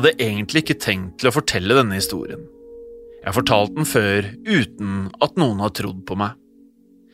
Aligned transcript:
Hadde 0.00 0.16
egentlig 0.22 0.64
ikke 0.64 0.80
tenkt 0.80 1.20
til 1.20 1.30
å 1.30 1.34
fortelle 1.34 1.76
denne 1.76 1.98
historien. 1.98 2.42
Jeg 3.20 3.28
har 3.28 3.36
fortalt 3.36 3.74
den 3.76 3.88
før 3.88 4.30
uten 4.48 5.10
at 5.20 5.36
noen 5.40 5.60
har 5.60 5.74
trodd 5.76 6.00
på 6.08 6.16
meg. 6.16 6.38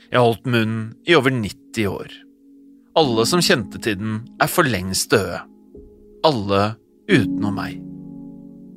Jeg 0.07 0.21
har 0.21 0.29
holdt 0.29 0.47
munn 0.47 0.77
i 1.09 1.17
over 1.19 1.35
90 1.35 1.91
år. 1.91 2.15
Alle 2.97 3.27
som 3.29 3.43
kjente 3.43 3.81
til 3.83 3.99
den, 3.99 4.21
er 4.41 4.49
for 4.49 4.69
lengst 4.69 5.11
døde. 5.13 5.43
Alle 6.25 6.63
utenom 7.11 7.59
meg. 7.59 7.83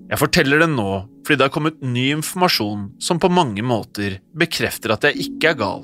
Jeg 0.09 0.22
forteller 0.24 0.66
den 0.66 0.75
nå 0.80 0.90
fordi 1.22 1.38
det 1.38 1.46
har 1.46 1.53
kommet 1.53 1.84
ny 1.86 2.08
informasjon 2.16 2.88
som 3.03 3.19
på 3.22 3.30
mange 3.30 3.62
måter 3.62 4.18
bekrefter 4.34 4.96
at 4.96 5.06
jeg 5.06 5.28
ikke 5.28 5.52
er 5.52 5.59
gal. 5.59 5.84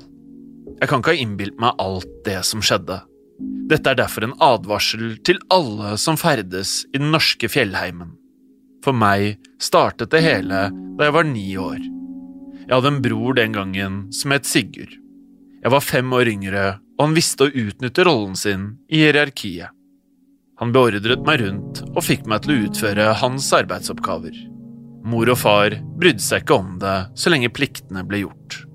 Jeg 0.80 0.90
kan 0.90 0.98
ikke 0.98 1.14
ha 1.14 1.22
innbilt 1.22 1.60
meg 1.62 1.78
alt 1.78 2.10
det 2.26 2.40
som 2.48 2.64
skjedde. 2.64 2.98
Dette 3.70 3.92
er 3.92 3.98
derfor 3.98 4.24
en 4.24 4.36
advarsel 4.42 5.16
til 5.26 5.40
alle 5.52 5.96
som 6.00 6.18
ferdes 6.20 6.84
i 6.92 7.00
den 7.00 7.10
norske 7.14 7.50
fjellheimen. 7.50 8.14
For 8.84 8.96
meg 8.96 9.40
startet 9.62 10.12
det 10.14 10.22
hele 10.24 10.68
da 10.96 11.08
jeg 11.08 11.16
var 11.16 11.26
ni 11.28 11.46
år. 11.58 11.80
Jeg 12.66 12.72
hadde 12.74 12.92
en 12.94 13.02
bror 13.02 13.36
den 13.38 13.54
gangen 13.54 13.98
som 14.14 14.34
het 14.34 14.46
Sigurd. 14.48 14.94
Jeg 15.62 15.72
var 15.74 15.82
fem 15.82 16.12
år 16.14 16.30
yngre, 16.30 16.66
og 16.96 17.08
han 17.08 17.16
visste 17.16 17.46
å 17.46 17.52
utnytte 17.52 18.04
rollen 18.06 18.36
sin 18.38 18.68
i 18.86 19.02
hierarkiet. 19.02 19.72
Han 20.56 20.72
beordret 20.72 21.24
meg 21.26 21.42
rundt 21.42 21.82
og 21.92 22.04
fikk 22.06 22.24
meg 22.30 22.44
til 22.44 22.54
å 22.54 22.60
utføre 22.68 23.10
hans 23.20 23.50
arbeidsoppgaver. 23.54 24.36
Mor 25.06 25.30
og 25.30 25.38
far 25.38 25.76
brydde 26.00 26.24
seg 26.24 26.42
ikke 26.42 26.56
om 26.58 26.78
det 26.82 26.96
så 27.18 27.30
lenge 27.30 27.52
pliktene 27.54 28.02
ble 28.08 28.24
gjort. 28.24 28.65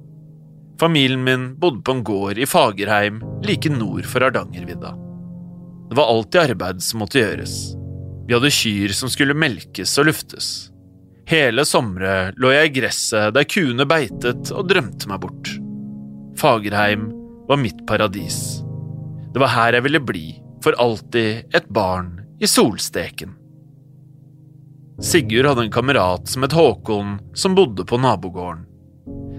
Familien 0.81 1.23
min 1.23 1.59
bodde 1.59 1.83
på 1.85 1.91
en 1.91 2.03
gård 2.03 2.37
i 2.41 2.45
Fagerheim 2.49 3.19
like 3.45 3.69
nord 3.69 4.05
for 4.09 4.25
Hardangervidda. 4.25 4.95
Det 5.89 5.95
var 5.95 6.07
alltid 6.09 6.41
arbeid 6.41 6.79
som 6.81 7.03
måtte 7.03 7.19
gjøres. 7.19 7.75
Vi 8.25 8.33
hadde 8.33 8.49
kyr 8.49 8.93
som 8.97 9.09
skulle 9.13 9.35
melkes 9.37 9.91
og 10.01 10.07
luftes. 10.07 10.47
Hele 11.29 11.67
somre 11.69 12.31
lå 12.33 12.49
jeg 12.55 12.71
i 12.71 12.71
gresset 12.79 13.35
der 13.35 13.45
kuene 13.45 13.85
beitet 13.85 14.49
og 14.49 14.71
drømte 14.71 15.09
meg 15.11 15.21
bort. 15.21 15.51
Fagerheim 16.41 17.03
var 17.45 17.61
mitt 17.61 17.83
paradis. 17.85 18.39
Det 19.35 19.43
var 19.43 19.53
her 19.53 19.77
jeg 19.77 19.85
ville 19.85 20.01
bli, 20.01 20.23
for 20.65 20.79
alltid 20.81 21.53
et 21.53 21.67
barn 21.69 22.15
i 22.41 22.49
solsteken. 22.49 23.35
Sigurd 24.97 25.51
hadde 25.51 25.67
en 25.67 25.77
kamerat 25.77 26.25
som 26.33 26.41
het 26.41 26.57
Håkon, 26.57 27.19
som 27.37 27.53
bodde 27.53 27.85
på 27.85 28.01
nabogården. 28.01 28.65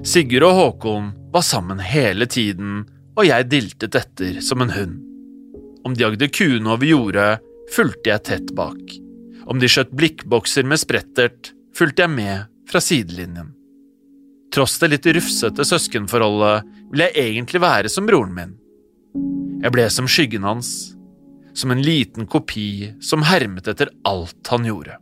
Sigurd 0.07 0.47
og 0.47 0.55
Håkon 0.61 1.11
var 1.33 1.43
sammen 1.43 1.81
hele 1.81 2.27
tiden, 2.27 2.85
og 3.17 3.25
jeg 3.27 3.49
diltet 3.49 3.97
etter 3.97 4.41
som 4.45 4.63
en 4.65 4.73
hund. 4.73 5.01
Om 5.85 5.97
de 5.97 6.05
jagde 6.05 6.29
kuene 6.29 6.75
over 6.75 6.87
jordet, 6.87 7.41
fulgte 7.73 8.13
jeg 8.13 8.25
tett 8.29 8.53
bak. 8.57 8.81
Om 9.49 9.59
de 9.59 9.71
skjøt 9.71 9.95
blikkbokser 9.97 10.67
med 10.69 10.81
sprettert, 10.81 11.53
fulgte 11.77 12.05
jeg 12.05 12.15
med 12.15 12.51
fra 12.71 12.83
sidelinjen. 12.85 13.55
Tross 14.53 14.77
det 14.83 14.93
litt 14.93 15.09
rufsete 15.17 15.65
søskenforholdet 15.65 16.69
ville 16.93 17.09
jeg 17.09 17.31
egentlig 17.31 17.63
være 17.65 17.93
som 17.93 18.09
broren 18.09 18.35
min. 18.37 18.53
Jeg 19.65 19.73
ble 19.73 19.87
som 19.95 20.09
skyggen 20.11 20.45
hans, 20.45 20.93
som 21.57 21.73
en 21.73 21.81
liten 21.85 22.29
kopi 22.29 22.93
som 23.01 23.25
hermet 23.25 23.73
etter 23.73 23.93
alt 24.09 24.53
han 24.53 24.69
gjorde. 24.69 24.99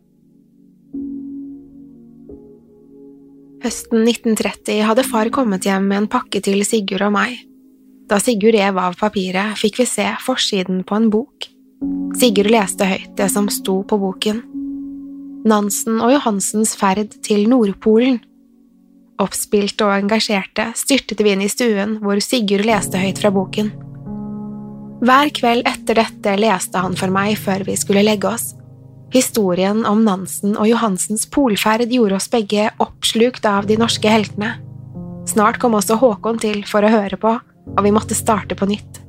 Høsten 3.60 4.06
1930 4.09 4.78
hadde 4.88 5.03
far 5.04 5.28
kommet 5.34 5.66
hjem 5.69 5.91
med 5.91 5.98
en 5.98 6.09
pakke 6.09 6.41
til 6.41 6.62
Sigurd 6.65 7.03
og 7.04 7.12
meg. 7.12 7.34
Da 8.09 8.16
Sigurd 8.22 8.56
rev 8.56 8.78
av 8.81 8.97
papiret, 8.97 9.59
fikk 9.60 9.82
vi 9.82 9.87
se 9.88 10.06
forsiden 10.25 10.81
på 10.88 10.97
en 10.97 11.10
bok. 11.12 11.44
Sigurd 12.16 12.49
leste 12.53 12.88
høyt 12.88 13.12
det 13.19 13.28
som 13.32 13.50
sto 13.53 13.82
på 13.84 13.99
boken. 14.00 14.41
Nansen 15.50 16.00
og 16.00 16.15
Johansens 16.15 16.72
ferd 16.81 17.19
til 17.25 17.44
Nordpolen. 17.53 18.19
Oppspilte 19.20 19.84
og 19.84 19.93
engasjerte 19.99 20.70
styrtet 20.81 21.20
vi 21.20 21.34
inn 21.34 21.44
i 21.44 21.53
stuen 21.53 21.99
hvor 22.00 22.20
Sigurd 22.25 22.65
leste 22.65 23.00
høyt 23.00 23.20
fra 23.20 23.32
boken. 23.34 23.69
Hver 25.05 25.32
kveld 25.37 25.69
etter 25.69 26.00
dette 26.00 26.37
leste 26.40 26.81
han 26.81 26.96
for 26.96 27.12
meg 27.12 27.37
før 27.40 27.69
vi 27.69 27.76
skulle 27.76 28.05
legge 28.08 28.32
oss. 28.32 28.55
Historien 29.11 29.83
om 29.87 30.05
Nansen 30.07 30.55
og 30.55 30.69
Johansens 30.71 31.25
polferd 31.35 31.91
gjorde 31.91 32.21
oss 32.21 32.31
begge 32.31 32.69
oppslukt 32.79 33.47
av 33.49 33.67
de 33.67 33.75
norske 33.81 34.07
heltene. 34.07 34.53
Snart 35.27 35.59
kom 35.62 35.75
også 35.75 35.99
Håkon 35.99 36.39
til 36.43 36.62
for 36.67 36.87
å 36.87 36.93
høre 36.93 37.19
på, 37.19 37.33
og 37.75 37.81
vi 37.87 37.95
måtte 37.95 38.19
starte 38.19 38.55
på 38.59 38.69
nytt. 38.71 39.01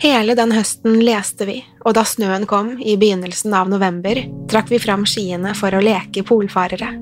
Hele 0.00 0.36
den 0.38 0.54
høsten 0.54 1.02
leste 1.04 1.44
vi, 1.50 1.58
og 1.84 1.98
da 1.98 2.06
snøen 2.08 2.46
kom 2.48 2.72
i 2.78 2.94
begynnelsen 2.96 3.52
av 3.58 3.68
november, 3.68 4.22
trakk 4.48 4.70
vi 4.72 4.80
fram 4.80 5.02
skiene 5.04 5.52
for 5.58 5.74
å 5.74 5.82
leke 5.84 6.24
polfarere. 6.24 6.94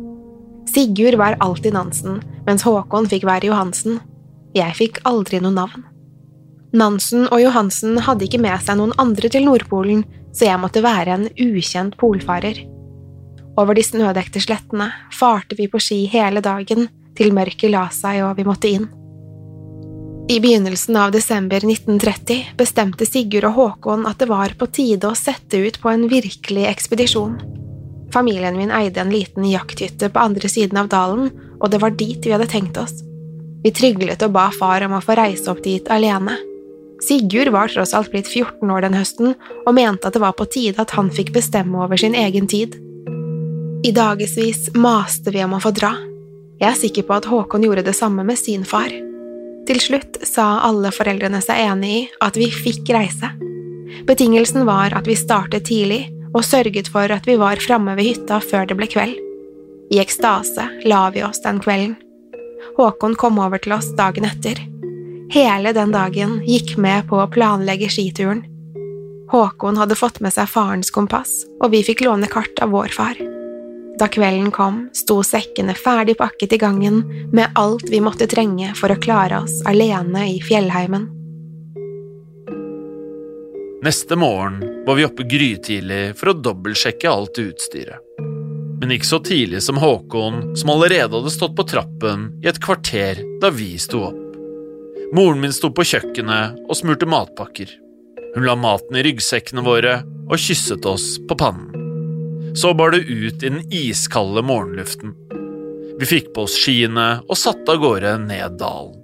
Sigurd 0.72 1.20
var 1.20 1.38
alltid 1.44 1.76
Nansen, 1.76 2.18
mens 2.48 2.64
Håkon 2.66 3.06
fikk 3.12 3.28
være 3.28 3.52
Johansen. 3.52 4.00
Jeg 4.56 4.74
fikk 4.80 5.04
aldri 5.08 5.40
noe 5.44 5.54
navn. 5.54 5.87
Nansen 6.76 7.24
og 7.30 7.40
Johansen 7.40 7.96
hadde 8.04 8.26
ikke 8.26 8.40
med 8.42 8.60
seg 8.60 8.76
noen 8.76 8.92
andre 9.00 9.30
til 9.32 9.46
Nordpolen, 9.48 10.02
så 10.36 10.50
jeg 10.50 10.60
måtte 10.60 10.84
være 10.84 11.14
en 11.14 11.28
ukjent 11.32 11.96
polfarer. 12.00 12.60
Over 13.58 13.74
de 13.74 13.82
snødekte 13.82 14.42
slettene 14.44 14.90
farte 15.14 15.56
vi 15.58 15.66
på 15.70 15.80
ski 15.82 16.04
hele 16.12 16.42
dagen, 16.44 16.86
til 17.18 17.32
mørket 17.34 17.72
la 17.72 17.88
seg 17.90 18.20
og 18.22 18.36
vi 18.38 18.46
måtte 18.46 18.70
inn. 18.70 18.86
I 20.28 20.36
begynnelsen 20.44 20.96
av 21.00 21.14
desember 21.14 21.64
1930 21.64 22.52
bestemte 22.58 23.06
Sigurd 23.08 23.48
og 23.48 23.54
Håkon 23.56 24.04
at 24.06 24.20
det 24.20 24.28
var 24.28 24.52
på 24.60 24.68
tide 24.68 25.08
å 25.08 25.16
sette 25.16 25.56
ut 25.56 25.80
på 25.80 25.88
en 25.88 26.04
virkelig 26.10 26.66
ekspedisjon. 26.68 27.38
Familien 28.12 28.56
min 28.60 28.72
eide 28.72 29.00
en 29.00 29.12
liten 29.12 29.48
jakthytte 29.48 30.12
på 30.12 30.20
andre 30.20 30.50
siden 30.52 30.78
av 30.80 30.92
dalen, 30.92 31.32
og 31.58 31.72
det 31.72 31.80
var 31.80 31.96
dit 31.96 32.20
vi 32.20 32.34
hadde 32.36 32.48
tenkt 32.52 32.76
oss. 32.76 33.00
Vi 33.64 33.72
tryglet 33.74 34.22
og 34.28 34.36
ba 34.36 34.50
far 34.54 34.84
om 34.84 34.94
å 34.98 35.02
få 35.02 35.16
reise 35.18 35.48
opp 35.50 35.64
dit 35.64 35.88
alene. 35.90 36.36
Sigurd 37.02 37.52
var 37.54 37.70
tross 37.70 37.94
alt 37.94 38.10
blitt 38.10 38.28
14 38.28 38.70
år 38.70 38.82
den 38.82 38.96
høsten, 38.98 39.34
og 39.66 39.74
mente 39.76 40.08
at 40.08 40.16
det 40.16 40.22
var 40.22 40.34
på 40.38 40.48
tide 40.50 40.82
at 40.82 40.94
han 40.96 41.10
fikk 41.14 41.32
bestemme 41.36 41.78
over 41.84 42.00
sin 42.00 42.16
egen 42.18 42.48
tid. 42.50 42.74
I 43.86 43.92
dagevis 43.94 44.72
maste 44.74 45.30
vi 45.30 45.44
om 45.44 45.54
å 45.54 45.62
få 45.62 45.70
dra. 45.74 45.92
Jeg 46.58 46.66
er 46.72 46.78
sikker 46.80 47.06
på 47.06 47.14
at 47.14 47.28
Håkon 47.30 47.62
gjorde 47.62 47.86
det 47.86 47.94
samme 47.94 48.24
med 48.26 48.38
sin 48.40 48.64
far. 48.66 48.90
Til 49.68 49.78
slutt 49.82 50.18
sa 50.26 50.56
alle 50.66 50.90
foreldrene 50.94 51.38
seg 51.44 51.60
enig 51.68 51.92
i 51.94 52.02
at 52.24 52.38
vi 52.40 52.48
fikk 52.50 52.90
reise. 52.96 53.30
Betingelsen 54.08 54.66
var 54.66 54.96
at 54.96 55.06
vi 55.06 55.14
startet 55.18 55.68
tidlig 55.68 56.08
og 56.34 56.42
sørget 56.44 56.90
for 56.92 57.12
at 57.14 57.28
vi 57.28 57.38
var 57.40 57.62
framme 57.62 57.94
ved 57.98 58.10
hytta 58.10 58.40
før 58.42 58.66
det 58.68 58.76
ble 58.80 58.88
kveld. 58.90 59.14
I 59.94 60.02
ekstase 60.02 60.66
la 60.88 61.06
vi 61.14 61.22
oss 61.24 61.40
den 61.44 61.62
kvelden. 61.62 61.94
Håkon 62.76 63.14
kom 63.20 63.38
over 63.38 63.62
til 63.62 63.76
oss 63.78 63.92
dagen 63.96 64.26
etter. 64.28 64.58
Hele 65.30 65.72
den 65.72 65.90
dagen 65.92 66.38
gikk 66.48 66.78
med 66.80 67.08
på 67.08 67.18
å 67.20 67.28
planlegge 67.28 67.90
skituren. 67.92 68.46
Håkon 69.28 69.76
hadde 69.76 69.98
fått 69.98 70.22
med 70.24 70.32
seg 70.32 70.48
farens 70.48 70.88
kompass, 70.90 71.42
og 71.60 71.74
vi 71.74 71.82
fikk 71.84 72.00
låne 72.06 72.30
kart 72.32 72.62
av 72.64 72.72
vår 72.72 72.94
far. 72.96 73.18
Da 74.00 74.06
kvelden 74.08 74.48
kom, 74.54 74.86
sto 74.96 75.18
sekkene 75.26 75.74
ferdig 75.76 76.14
pakket 76.16 76.54
i 76.56 76.58
gangen 76.62 77.02
med 77.34 77.52
alt 77.60 77.84
vi 77.92 78.00
måtte 78.00 78.28
trenge 78.30 78.70
for 78.78 78.94
å 78.94 78.96
klare 78.96 79.42
oss 79.42 79.58
alene 79.68 80.22
i 80.30 80.38
fjellheimen. 80.40 81.04
Neste 83.84 84.16
morgen 84.16 84.62
var 84.86 84.96
vi 84.96 85.04
oppe 85.06 85.26
grytidlig 85.28 86.16
for 86.16 86.32
å 86.32 86.38
dobbeltsjekke 86.38 87.10
alt 87.10 87.42
utstyret. 87.42 88.00
Men 88.80 88.94
ikke 88.94 89.10
så 89.10 89.20
tidlig 89.20 89.60
som 89.66 89.76
Håkon, 89.82 90.56
som 90.56 90.72
allerede 90.72 91.18
hadde 91.18 91.34
stått 91.34 91.56
på 91.58 91.66
trappen 91.68 92.30
i 92.40 92.48
et 92.48 92.62
kvarter 92.62 93.20
da 93.42 93.52
vi 93.52 93.74
sto 93.82 94.06
opp. 94.08 94.27
Moren 95.12 95.40
min 95.40 95.52
sto 95.56 95.70
på 95.72 95.86
kjøkkenet 95.88 96.58
og 96.68 96.76
smurte 96.76 97.08
matpakker. 97.08 97.70
Hun 98.34 98.44
la 98.44 98.52
maten 98.60 98.98
i 98.98 99.04
ryggsekkene 99.06 99.64
våre 99.64 100.02
og 100.28 100.36
kysset 100.36 100.84
oss 100.84 101.14
på 101.28 101.36
pannen. 101.40 102.52
Så 102.58 102.74
bar 102.76 102.92
det 102.92 103.06
ut 103.08 103.40
i 103.42 103.48
den 103.48 103.62
iskalde 103.72 104.42
morgenluften. 104.44 105.14
Vi 105.98 106.06
fikk 106.06 106.32
på 106.34 106.44
oss 106.44 106.58
skiene 106.60 107.08
og 107.24 107.40
satte 107.40 107.72
av 107.72 107.80
gårde 107.82 108.14
ned 108.26 108.60
dalen. 108.60 109.00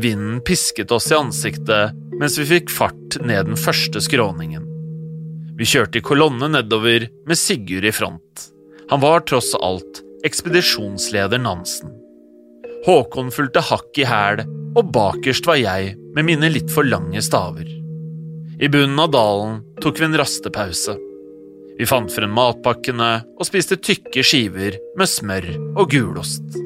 Vinden 0.00 0.40
pisket 0.48 0.92
oss 0.96 1.10
i 1.12 1.18
ansiktet 1.18 1.98
mens 2.16 2.38
vi 2.40 2.48
fikk 2.48 2.72
fart 2.72 3.20
ned 3.20 3.50
den 3.50 3.60
første 3.60 4.00
skråningen. 4.00 4.64
Vi 5.60 5.68
kjørte 5.68 6.00
i 6.00 6.06
kolonne 6.06 6.48
nedover 6.54 7.04
med 7.28 7.38
Sigurd 7.38 7.84
i 7.84 7.92
front. 7.92 8.48
Han 8.88 9.04
var 9.04 9.26
tross 9.28 9.52
alt 9.60 10.00
ekspedisjonsleder 10.24 11.42
Nansen. 11.42 11.92
Håkon 12.82 13.30
fulgte 13.30 13.62
hakk 13.62 13.98
i 14.02 14.06
hæl, 14.08 14.42
og 14.74 14.88
bakerst 14.94 15.46
var 15.46 15.60
jeg 15.60 15.94
med 16.16 16.26
mine 16.26 16.50
litt 16.50 16.72
for 16.72 16.82
lange 16.82 17.22
staver. 17.22 17.68
I 18.62 18.68
bunnen 18.70 18.98
av 18.98 19.12
dalen 19.14 19.60
tok 19.82 20.00
vi 20.00 20.08
en 20.08 20.18
rastepause. 20.18 20.96
Vi 21.78 21.86
fant 21.88 22.10
frem 22.12 22.34
matpakkene 22.34 23.12
og 23.38 23.46
spiste 23.46 23.78
tykke 23.78 24.24
skiver 24.26 24.76
med 24.98 25.10
smør 25.10 25.48
og 25.78 25.94
gulost. 25.94 26.58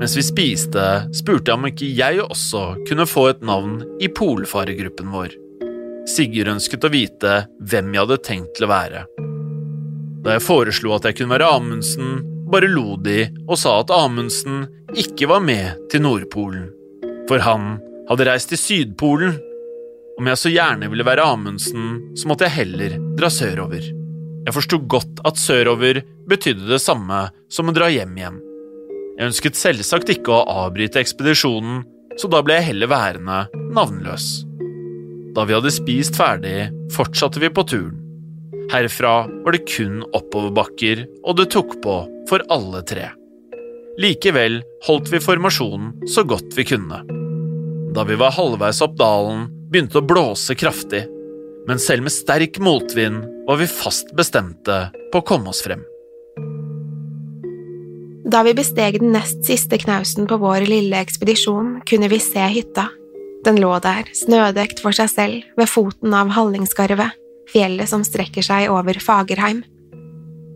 Mens 0.00 0.14
vi 0.16 0.24
spiste, 0.24 0.86
spurte 1.12 1.50
jeg 1.50 1.58
om 1.58 1.68
ikke 1.68 1.90
jeg 1.90 2.22
også 2.24 2.64
kunne 2.88 3.08
få 3.10 3.26
et 3.32 3.42
navn 3.44 3.80
i 4.00 4.08
polfaregruppen 4.08 5.10
vår. 5.12 5.34
Sigurd 6.08 6.54
ønsket 6.54 6.86
å 6.86 6.92
vite 6.94 7.34
hvem 7.60 7.90
jeg 7.92 8.06
hadde 8.06 8.22
tenkt 8.30 8.54
til 8.56 8.68
å 8.68 8.70
være. 8.70 9.04
Da 10.24 10.36
jeg 10.36 10.46
foreslo 10.46 10.94
at 10.94 11.06
jeg 11.08 11.18
kunne 11.18 11.34
være 11.34 11.50
Amundsen, 11.50 12.22
bare 12.50 12.70
lo 12.70 12.96
de 13.00 13.28
og 13.46 13.56
sa 13.60 13.76
at 13.80 13.92
Amundsen 13.94 14.64
ikke 14.98 15.28
var 15.30 15.42
med 15.44 15.78
til 15.92 16.02
Nordpolen, 16.04 16.66
for 17.30 17.42
han 17.44 17.76
hadde 18.10 18.26
reist 18.26 18.50
til 18.52 18.60
Sydpolen 18.60 19.38
om 20.20 20.28
jeg 20.28 20.36
så 20.36 20.50
gjerne 20.52 20.90
ville 20.92 21.06
være 21.06 21.24
Amundsen, 21.24 22.12
så 22.12 22.28
måtte 22.28 22.44
jeg 22.44 22.58
heller 22.58 22.96
dra 23.16 23.30
sørover. 23.32 23.86
Jeg 24.44 24.52
forsto 24.52 24.78
godt 24.84 25.22
at 25.24 25.40
sørover 25.40 26.02
betydde 26.28 26.68
det 26.68 26.80
samme 26.84 27.22
som 27.52 27.70
å 27.70 27.74
dra 27.76 27.88
hjem 27.88 28.12
igjen. 28.18 28.36
Jeg 29.16 29.30
ønsket 29.30 29.56
selvsagt 29.56 30.12
ikke 30.12 30.34
å 30.34 30.44
avbryte 30.64 31.00
ekspedisjonen, 31.00 31.82
så 32.20 32.28
da 32.28 32.42
ble 32.44 32.58
jeg 32.58 32.68
heller 32.72 32.92
værende 32.92 33.38
navnløs. 33.72 34.28
Da 35.36 35.46
vi 35.48 35.56
hadde 35.56 35.72
spist 35.72 36.20
ferdig, 36.20 36.68
fortsatte 36.92 37.40
vi 37.40 37.52
på 37.54 37.64
turen. 37.68 37.99
Herfra 38.70 39.26
var 39.44 39.56
det 39.56 39.66
kun 39.66 40.04
oppoverbakker, 40.14 41.02
og 41.26 41.38
det 41.40 41.48
tok 41.50 41.74
på 41.82 41.96
for 42.30 42.44
alle 42.54 42.84
tre. 42.86 43.08
Likevel 44.00 44.60
holdt 44.86 45.10
vi 45.10 45.18
formasjonen 45.22 46.06
så 46.08 46.22
godt 46.22 46.54
vi 46.54 46.64
kunne. 46.70 47.00
Da 47.96 48.04
vi 48.06 48.18
var 48.20 48.36
halvveis 48.36 48.78
opp 48.86 48.94
dalen, 49.00 49.48
begynte 49.72 49.98
å 49.98 50.06
blåse 50.06 50.54
kraftig, 50.54 51.02
men 51.66 51.82
selv 51.82 52.06
med 52.06 52.14
sterk 52.14 52.60
motvind 52.62 53.26
var 53.48 53.58
vi 53.58 53.66
fast 53.70 54.14
bestemte 54.16 54.84
på 55.10 55.18
å 55.18 55.26
komme 55.26 55.50
oss 55.50 55.64
frem. 55.66 55.82
Da 58.30 58.44
vi 58.46 58.54
besteg 58.54 59.00
den 59.02 59.10
nest 59.16 59.42
siste 59.48 59.80
knausen 59.82 60.28
på 60.30 60.38
vår 60.38 60.68
lille 60.70 61.00
ekspedisjon, 61.02 61.80
kunne 61.88 62.10
vi 62.12 62.20
se 62.22 62.46
hytta. 62.54 62.86
Den 63.42 63.58
lå 63.58 63.72
der, 63.82 64.06
snødekt 64.14 64.82
for 64.84 64.94
seg 64.94 65.10
selv, 65.10 65.50
ved 65.58 65.70
foten 65.72 66.14
av 66.14 66.30
Hallingskarvet, 66.36 67.16
fjellet 67.52 67.90
som 67.90 68.04
strekker 68.06 68.44
seg 68.46 68.70
over 68.72 68.98
Fagerheim. 69.02 69.62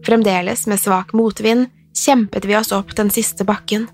Fremdeles 0.06 0.66
med 0.70 0.80
svak 0.80 1.14
motvind 1.16 1.70
kjempet 1.96 2.44
vi 2.44 2.56
oss 2.58 2.72
opp 2.72 2.96
den 2.96 3.10
siste 3.14 3.46
bakken. 3.46 3.88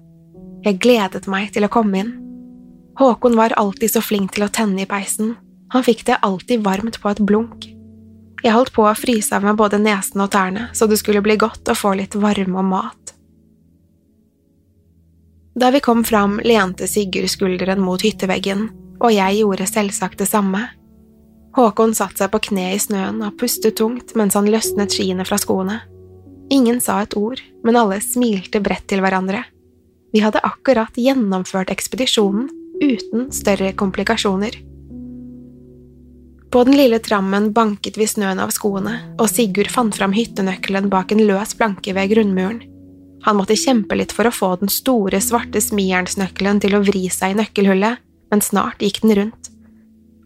Jeg 0.64 0.80
gledet 0.82 1.26
meg 1.30 1.52
til 1.54 1.64
å 1.64 1.72
komme 1.72 2.02
inn. 2.02 2.16
Håkon 3.00 3.36
var 3.38 3.54
alltid 3.56 3.94
så 3.94 4.02
flink 4.04 4.34
til 4.34 4.44
å 4.44 4.52
tenne 4.52 4.82
i 4.82 4.88
peisen, 4.88 5.36
han 5.70 5.84
fikk 5.86 6.06
det 6.06 6.18
alltid 6.26 6.64
varmt 6.64 6.98
på 7.00 7.08
et 7.08 7.20
blunk. 7.22 7.68
Jeg 8.42 8.54
holdt 8.56 8.72
på 8.74 8.86
å 8.88 8.96
fryse 8.96 9.36
av 9.36 9.44
meg 9.44 9.58
både 9.60 9.78
nesen 9.78 10.22
og 10.24 10.32
tærne, 10.32 10.68
så 10.74 10.88
det 10.90 10.98
skulle 10.98 11.22
bli 11.22 11.36
godt 11.38 11.68
å 11.70 11.76
få 11.76 11.94
litt 11.98 12.16
varme 12.18 12.58
og 12.58 12.66
mat. 12.66 13.14
Da 15.60 15.70
vi 15.70 15.82
kom 15.84 16.02
fram, 16.08 16.38
lente 16.44 16.88
Sigurd 16.88 17.30
skulderen 17.30 17.82
mot 17.84 18.02
hytteveggen, 18.02 18.68
og 19.00 19.12
jeg 19.12 19.40
gjorde 19.42 19.68
selvsagt 19.68 20.18
det 20.22 20.28
samme. 20.30 20.64
Håkon 21.56 21.94
satte 21.98 22.22
seg 22.22 22.30
på 22.32 22.40
kne 22.50 22.68
i 22.76 22.80
snøen 22.82 23.18
og 23.26 23.36
pustet 23.40 23.78
tungt 23.80 24.14
mens 24.18 24.36
han 24.38 24.48
løsnet 24.50 24.94
skiene 24.94 25.26
fra 25.26 25.38
skoene. 25.40 25.80
Ingen 26.50 26.80
sa 26.82 27.00
et 27.02 27.14
ord, 27.18 27.42
men 27.62 27.78
alle 27.78 28.00
smilte 28.02 28.62
bredt 28.62 28.88
til 28.90 29.02
hverandre. 29.02 29.44
Vi 30.10 30.22
hadde 30.22 30.42
akkurat 30.46 30.96
gjennomført 30.98 31.70
ekspedisjonen, 31.70 32.48
uten 32.80 33.28
større 33.34 33.70
komplikasjoner. 33.78 34.56
På 36.50 36.64
den 36.66 36.74
lille 36.74 36.98
trammen 36.98 37.52
banket 37.54 37.98
vi 38.00 38.08
snøen 38.10 38.40
av 38.42 38.50
skoene, 38.54 38.96
og 39.22 39.28
Sigurd 39.30 39.70
fant 39.70 39.94
fram 39.94 40.14
hyttenøkkelen 40.16 40.88
bak 40.90 41.14
en 41.14 41.22
løs 41.28 41.54
planke 41.54 41.94
ved 41.94 42.10
grunnmuren. 42.10 42.64
Han 43.26 43.36
måtte 43.38 43.58
kjempe 43.58 43.94
litt 44.00 44.14
for 44.16 44.26
å 44.26 44.34
få 44.34 44.54
den 44.62 44.72
store, 44.72 45.20
svarte 45.22 45.62
smijernsnøkkelen 45.62 46.58
til 46.64 46.74
å 46.74 46.82
vri 46.82 47.04
seg 47.12 47.36
i 47.36 47.38
nøkkelhullet, 47.42 48.02
men 48.32 48.42
snart 48.42 48.82
gikk 48.82 49.02
den 49.04 49.14
rundt. 49.18 49.49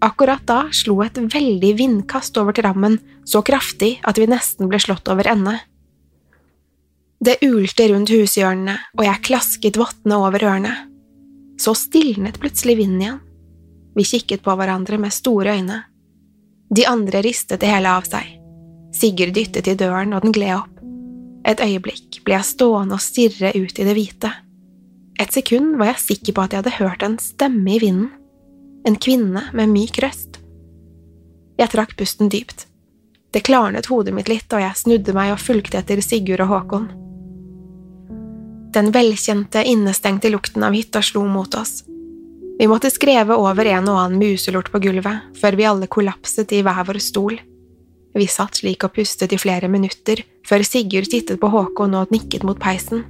Akkurat 0.04 0.42
da 0.44 0.66
slo 0.75 0.99
et 1.04 1.16
veldig 1.16 1.70
vindkast 1.78 2.37
over 2.37 2.52
trammen, 2.56 2.99
så 3.25 3.40
kraftig 3.40 3.96
at 4.04 4.18
vi 4.20 4.28
nesten 4.28 4.68
ble 4.68 4.80
slått 4.82 5.08
over 5.08 5.28
ende. 5.30 5.56
Det 7.25 7.38
ulte 7.46 7.87
rundt 7.88 8.12
hushjørnene, 8.12 8.75
og 8.99 9.04
jeg 9.06 9.23
klasket 9.25 9.78
vottene 9.80 10.18
over 10.20 10.44
ørene. 10.44 10.75
Så 11.56 11.73
stilnet 11.78 12.37
plutselig 12.42 12.76
vinden 12.82 13.00
igjen. 13.00 13.20
Vi 13.94 14.04
kikket 14.04 14.42
på 14.44 14.56
hverandre 14.58 14.99
med 15.00 15.14
store 15.14 15.54
øyne. 15.56 15.78
De 16.75 16.84
andre 16.90 17.23
ristet 17.25 17.62
det 17.62 17.70
hele 17.70 17.88
av 17.88 18.04
seg. 18.08 18.26
Sigurd 18.92 19.32
dyttet 19.38 19.70
i 19.70 19.76
døren, 19.78 20.12
og 20.12 20.26
den 20.26 20.34
gled 20.34 20.58
opp. 20.58 20.82
Et 21.49 21.61
øyeblikk 21.61 22.20
ble 22.26 22.37
jeg 22.37 22.50
stående 22.50 22.99
og 22.99 23.04
stirre 23.04 23.54
ut 23.54 23.78
i 23.78 23.87
det 23.87 23.94
hvite. 23.96 24.32
Et 25.20 25.32
sekund 25.32 25.78
var 25.78 25.92
jeg 25.92 26.02
sikker 26.02 26.37
på 26.37 26.44
at 26.44 26.52
jeg 26.52 26.64
hadde 26.64 26.76
hørt 26.80 27.06
en 27.06 27.16
stemme 27.23 27.76
i 27.76 27.80
vinden. 27.80 28.11
En 28.85 28.97
kvinne 29.00 29.47
med 29.57 29.71
myk 29.73 29.97
røst. 30.05 30.43
Jeg 31.57 31.71
trakk 31.73 31.95
pusten 31.97 32.29
dypt. 32.29 32.67
Det 33.33 33.41
klarnet 33.47 33.88
hodet 33.88 34.12
mitt 34.12 34.29
litt, 34.29 34.53
og 34.53 34.61
jeg 34.61 34.76
snudde 34.76 35.14
meg 35.17 35.33
og 35.33 35.41
fulgte 35.41 35.79
etter 35.81 36.03
Sigurd 36.05 36.43
og 36.45 36.50
Håkon. 36.53 36.85
Den 38.76 38.91
velkjente, 38.93 39.62
innestengte 39.64 40.29
lukten 40.35 40.67
av 40.67 40.76
hytta 40.76 41.00
slo 41.03 41.23
mot 41.25 41.57
oss. 41.57 41.81
Vi 42.59 42.69
måtte 42.69 42.91
skreve 42.93 43.38
over 43.41 43.71
en 43.73 43.88
og 43.88 44.03
annen 44.03 44.21
muselort 44.21 44.69
på 44.71 44.83
gulvet 44.85 45.33
før 45.41 45.57
vi 45.57 45.67
alle 45.71 45.88
kollapset 45.88 46.53
i 46.53 46.61
hver 46.67 46.85
vår 46.85 47.00
stol. 47.00 47.41
Vi 48.14 48.26
satt 48.31 48.61
slik 48.61 48.85
og 48.85 48.93
pustet 48.99 49.33
i 49.33 49.41
flere 49.41 49.71
minutter 49.73 50.21
før 50.47 50.67
Sigurd 50.67 51.09
tittet 51.09 51.41
på 51.41 51.50
Håkon 51.50 51.97
og 51.99 52.12
nikket 52.12 52.45
mot 52.45 52.61
peisen. 52.61 53.07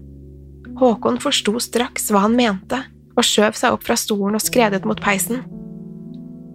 Håkon 0.79 1.19
forsto 1.21 1.59
straks 1.59 2.13
hva 2.15 2.25
han 2.29 2.39
mente, 2.39 2.79
og 3.19 3.27
skjøv 3.27 3.59
seg 3.59 3.75
opp 3.75 3.85
fra 3.87 3.99
stolen 3.99 4.39
og 4.39 4.47
skredet 4.47 4.87
mot 4.87 5.03
peisen. 5.03 5.43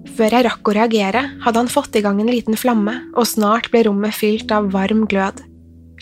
Før 0.08 0.36
jeg 0.36 0.46
rakk 0.48 0.70
å 0.70 0.76
reagere, 0.76 1.22
hadde 1.44 1.60
han 1.60 1.72
fått 1.72 1.98
i 2.00 2.04
gang 2.04 2.20
en 2.22 2.32
liten 2.32 2.56
flamme, 2.60 2.96
og 3.16 3.28
snart 3.28 3.68
ble 3.74 3.84
rommet 3.88 4.16
fylt 4.16 4.52
av 4.56 4.70
varm 4.72 5.06
glød. 5.10 5.42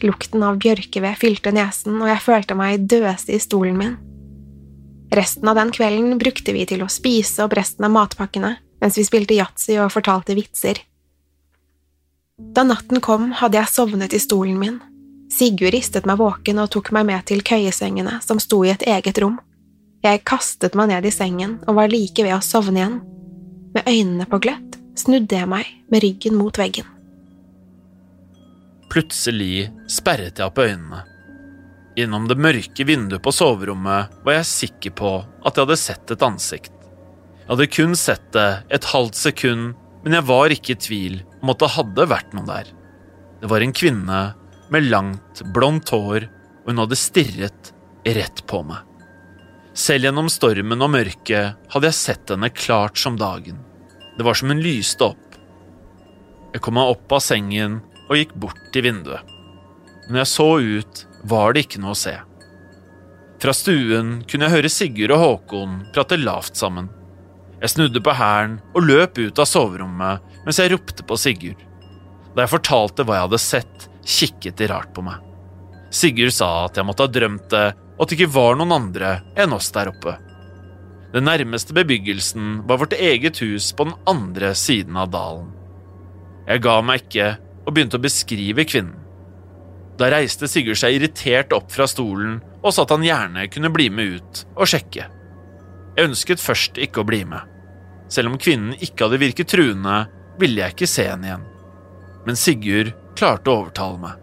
Lukten 0.05 0.43
av 0.45 0.59
bjørkeved 0.61 1.17
fylte 1.17 1.53
nesen, 1.55 1.97
og 2.01 2.11
jeg 2.11 2.21
følte 2.21 2.57
meg 2.57 2.85
døse 2.89 3.33
i 3.33 3.41
stolen 3.41 3.79
min. 3.79 3.95
Resten 5.17 5.49
av 5.49 5.57
den 5.57 5.71
kvelden 5.73 6.19
brukte 6.19 6.53
vi 6.53 6.65
til 6.69 6.83
å 6.83 6.91
spise 6.91 7.45
opp 7.45 7.55
resten 7.57 7.87
av 7.87 7.93
matpakkene, 7.95 8.57
mens 8.83 8.99
vi 8.99 9.07
spilte 9.07 9.37
yatzy 9.37 9.79
og 9.81 9.93
fortalte 9.95 10.35
vitser. 10.37 10.83
Da 12.37 12.61
natten 12.67 13.01
kom, 13.01 13.31
hadde 13.39 13.57
jeg 13.57 13.73
sovnet 13.73 14.13
i 14.13 14.21
stolen 14.21 14.59
min. 14.61 14.77
Sigurd 15.33 15.73
ristet 15.73 16.05
meg 16.07 16.19
våken 16.21 16.61
og 16.61 16.69
tok 16.75 16.91
meg 16.95 17.07
med 17.09 17.25
til 17.27 17.41
køyesengene 17.43 18.19
som 18.23 18.39
sto 18.39 18.61
i 18.63 18.71
et 18.75 18.85
eget 18.85 19.17
rom. 19.23 19.39
Jeg 20.05 20.21
kastet 20.27 20.77
meg 20.77 20.91
ned 20.91 21.07
i 21.09 21.11
sengen 21.11 21.57
og 21.65 21.79
var 21.79 21.89
like 21.91 22.21
ved 22.21 22.35
å 22.35 22.43
sovne 22.45 22.83
igjen. 22.83 22.99
Med 23.77 23.85
øynene 23.93 24.25
på 24.25 24.39
gløtt 24.41 24.79
snudde 24.97 25.37
jeg 25.37 25.45
meg 25.51 25.67
med 25.93 26.01
ryggen 26.01 26.33
mot 26.33 26.55
veggen. 26.57 26.87
Plutselig 28.89 29.67
sperret 29.91 30.39
jeg 30.39 30.47
opp 30.47 30.57
øynene. 30.63 31.03
Gjennom 31.97 32.25
det 32.25 32.39
mørke 32.41 32.87
vinduet 32.89 33.21
på 33.21 33.33
soverommet 33.35 34.15
var 34.25 34.39
jeg 34.39 34.49
sikker 34.49 34.95
på 34.97 35.11
at 35.21 35.51
jeg 35.51 35.67
hadde 35.67 35.77
sett 35.83 36.15
et 36.15 36.25
ansikt. 36.25 36.73
Jeg 37.43 37.51
hadde 37.51 37.69
kun 37.75 37.93
sett 38.01 38.25
det 38.33 38.47
et 38.73 38.89
halvt 38.95 39.19
sekund, 39.19 39.77
men 40.01 40.17
jeg 40.17 40.27
var 40.31 40.57
ikke 40.57 40.73
i 40.73 40.81
tvil 40.87 41.21
om 41.43 41.53
at 41.53 41.61
det 41.61 41.71
hadde 41.75 42.09
vært 42.15 42.33
noen 42.33 42.49
der. 42.49 42.73
Det 43.43 43.53
var 43.53 43.61
en 43.61 43.77
kvinne 43.77 44.23
med 44.73 44.89
langt, 44.89 45.45
blondt 45.53 45.93
hår, 45.93 46.25
og 46.65 46.73
hun 46.73 46.81
hadde 46.81 46.97
stirret 46.97 47.73
rett 48.09 48.41
på 48.49 48.65
meg. 48.65 48.81
Selv 49.77 50.09
gjennom 50.09 50.33
stormen 50.33 50.81
og 50.81 50.95
mørket 50.97 51.69
hadde 51.69 51.91
jeg 51.91 52.01
sett 52.01 52.33
henne 52.33 52.49
klart 52.49 52.97
som 52.97 53.21
dagen. 53.21 53.66
Det 54.17 54.25
var 54.25 54.33
som 54.33 54.49
hun 54.49 54.63
lyste 54.63 55.11
opp. 55.11 55.37
Jeg 56.53 56.63
kom 56.65 56.77
meg 56.79 56.89
opp 56.89 57.13
av 57.13 57.21
sengen 57.21 57.81
og 58.07 58.17
gikk 58.17 58.33
bort 58.39 58.61
til 58.73 58.87
vinduet. 58.87 59.21
Når 60.07 60.23
jeg 60.23 60.31
så 60.31 60.47
ut, 60.57 61.03
var 61.27 61.53
det 61.53 61.65
ikke 61.65 61.81
noe 61.83 61.93
å 61.93 61.99
se. 61.99 62.15
Fra 63.37 63.53
stuen 63.53 64.21
kunne 64.25 64.47
jeg 64.47 64.55
høre 64.55 64.71
Sigurd 64.73 65.13
og 65.13 65.21
Håkon 65.21 65.75
prate 65.93 66.17
lavt 66.17 66.57
sammen. 66.57 66.87
Jeg 67.61 67.73
snudde 67.75 68.01
på 68.01 68.15
hælen 68.17 68.57
og 68.73 68.87
løp 68.87 69.19
ut 69.19 69.41
av 69.41 69.49
soverommet 69.49 70.37
mens 70.45 70.61
jeg 70.61 70.71
ropte 70.73 71.05
på 71.05 71.17
Sigurd. 71.21 71.61
Da 72.33 72.45
jeg 72.45 72.53
fortalte 72.55 73.05
hva 73.05 73.19
jeg 73.19 73.27
hadde 73.27 73.41
sett, 73.43 73.87
kikket 74.07 74.57
de 74.57 74.69
rart 74.71 74.93
på 74.95 75.03
meg. 75.05 75.21
Sigurd 75.93 76.33
sa 76.33 76.49
at 76.65 76.77
jeg 76.77 76.87
måtte 76.87 77.05
ha 77.05 77.11
drømt 77.11 77.49
det, 77.53 77.67
og 77.97 78.03
at 78.05 78.09
det 78.09 78.17
ikke 78.17 78.33
var 78.33 78.57
noen 78.57 78.75
andre 78.75 79.19
enn 79.37 79.53
oss 79.55 79.69
der 79.75 79.91
oppe. 79.93 80.17
Den 81.13 81.27
nærmeste 81.27 81.75
bebyggelsen 81.75 82.61
var 82.67 82.81
vårt 82.81 82.93
eget 82.93 83.39
hus 83.39 83.71
på 83.71 83.87
den 83.87 83.95
andre 84.09 84.51
siden 84.55 84.97
av 84.99 85.11
dalen. 85.13 85.51
Jeg 86.47 86.63
ga 86.63 86.79
meg 86.83 87.05
ikke 87.05 87.27
og 87.67 87.73
begynte 87.75 87.99
å 87.99 88.03
beskrive 88.03 88.65
kvinnen. 88.67 89.03
Da 89.97 90.11
reiste 90.13 90.45
Sigurd 90.49 90.77
seg 90.77 90.97
irritert 90.97 91.53
opp 91.55 91.71
fra 91.73 91.87
stolen 91.89 92.37
og 92.61 92.73
sa 92.73 92.83
at 92.83 92.91
han 92.93 93.05
gjerne 93.05 93.47
kunne 93.49 93.71
bli 93.73 93.87
med 93.89 94.19
ut 94.19 94.43
og 94.53 94.69
sjekke. 94.69 95.07
Jeg 95.97 96.11
ønsket 96.11 96.43
først 96.43 96.77
ikke 96.77 97.01
å 97.01 97.07
bli 97.07 97.23
med. 97.25 97.41
Selv 98.13 98.31
om 98.31 98.37
kvinnen 98.39 98.75
ikke 98.77 99.07
hadde 99.07 99.19
virket 99.23 99.49
truende, 99.51 100.03
ville 100.37 100.61
jeg 100.61 100.75
ikke 100.75 100.89
se 100.91 101.07
henne 101.09 101.27
igjen. 101.31 101.47
Men 102.27 102.37
Sigurd 102.37 102.93
klarte 103.17 103.49
å 103.49 103.63
overtale 103.63 103.97
meg. 104.03 104.19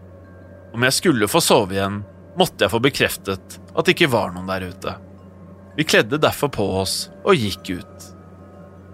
Om 0.75 0.85
jeg 0.87 0.95
skulle 0.95 1.29
få 1.31 1.41
sove 1.43 1.75
igjen, 1.75 1.99
måtte 2.39 2.65
jeg 2.65 2.71
få 2.71 2.81
bekreftet 2.83 3.59
at 3.75 3.83
det 3.83 3.95
ikke 3.95 4.11
var 4.15 4.31
noen 4.31 4.47
der 4.47 4.69
ute. 4.71 4.95
Vi 5.75 5.83
kledde 5.83 6.21
derfor 6.21 6.51
på 6.55 6.65
oss 6.81 7.09
og 7.25 7.35
gikk 7.35 7.73
ut. 7.81 8.07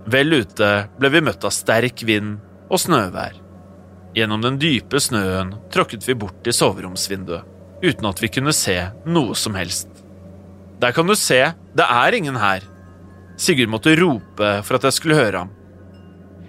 Vel 0.09 0.33
ute 0.41 0.71
ble 0.97 1.11
vi 1.13 1.21
møtt 1.21 1.45
av 1.45 1.53
sterk 1.53 2.01
vind 2.07 2.39
og 2.71 2.81
snøvær. 2.81 3.37
Gjennom 4.17 4.41
den 4.43 4.57
dype 4.59 4.99
snøen 4.99 5.53
tråkket 5.71 6.07
vi 6.07 6.17
bort 6.19 6.41
til 6.43 6.55
soveromsvinduet, 6.55 7.45
uten 7.85 8.09
at 8.09 8.21
vi 8.23 8.31
kunne 8.33 8.53
se 8.55 8.77
noe 9.05 9.37
som 9.37 9.55
helst. 9.55 9.87
Der 10.81 10.91
kan 10.95 11.07
du 11.07 11.15
se, 11.15 11.39
det 11.77 11.85
er 11.85 12.17
ingen 12.17 12.39
her. 12.41 12.65
Sigurd 13.37 13.71
måtte 13.71 13.93
rope 13.99 14.49
for 14.65 14.77
at 14.77 14.89
jeg 14.89 14.97
skulle 14.97 15.19
høre 15.19 15.45
ham. 15.45 15.53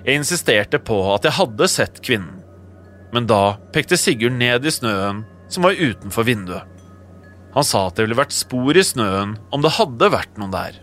Jeg 0.03 0.19
insisterte 0.19 0.81
på 0.83 0.97
at 1.13 1.29
jeg 1.29 1.37
hadde 1.37 1.69
sett 1.71 2.01
kvinnen, 2.03 2.41
men 3.13 3.29
da 3.29 3.59
pekte 3.75 3.99
Sigurd 4.01 4.35
ned 4.35 4.65
i 4.65 4.73
snøen 4.73 5.23
som 5.53 5.69
var 5.69 5.77
utenfor 5.77 6.25
vinduet. 6.27 6.72
Han 7.53 7.67
sa 7.67 7.87
at 7.87 7.99
det 7.99 8.07
ville 8.07 8.19
vært 8.19 8.35
spor 8.35 8.77
i 8.79 8.85
snøen 8.87 9.37
om 9.53 9.65
det 9.65 9.75
hadde 9.77 10.13
vært 10.15 10.41
noen 10.41 10.55
der. 10.55 10.79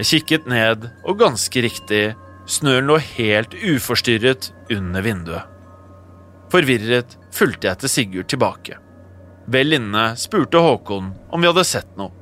Jeg 0.00 0.08
kikket 0.08 0.48
ned, 0.50 0.88
og 1.04 1.20
ganske 1.20 1.64
riktig, 1.64 2.04
snøen 2.48 2.88
lå 2.88 2.98
helt 3.16 3.54
uforstyrret 3.54 4.50
under 4.72 5.04
vinduet. 5.04 5.48
Forvirret 6.52 7.16
fulgte 7.32 7.70
jeg 7.70 7.80
til 7.80 7.92
Sigurd 7.92 8.28
tilbake. 8.28 8.76
Vel 9.52 9.76
inne 9.78 10.12
spurte 10.20 10.60
Håkon 10.60 11.12
om 11.32 11.40
vi 11.40 11.48
hadde 11.48 11.64
sett 11.66 11.96
noe. 11.96 12.12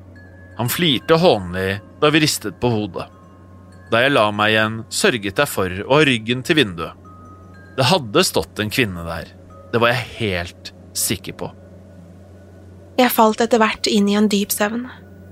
Han 0.59 0.71
flirte 0.71 1.19
hånlig 1.19 1.81
da 2.03 2.11
vi 2.13 2.23
ristet 2.23 2.61
på 2.61 2.71
hodet. 2.71 3.07
Da 3.91 4.05
jeg 4.05 4.15
la 4.15 4.29
meg 4.31 4.53
igjen, 4.53 4.83
sørget 4.93 5.41
jeg 5.43 5.51
for 5.51 5.83
å 5.87 5.97
ha 5.97 6.07
ryggen 6.07 6.45
til 6.47 6.61
vinduet. 6.61 6.95
Det 7.79 7.89
hadde 7.91 8.27
stått 8.27 8.61
en 8.63 8.71
kvinne 8.71 9.03
der. 9.07 9.33
Det 9.73 9.81
var 9.83 9.95
jeg 9.95 10.11
helt 10.21 10.73
sikker 10.95 11.39
på. 11.41 11.51
Jeg 12.99 13.13
falt 13.15 13.41
etter 13.41 13.61
hvert 13.63 13.87
inn 13.91 14.09
i 14.11 14.17
en 14.19 14.29
dyp 14.31 14.53
søvn. 14.53 14.87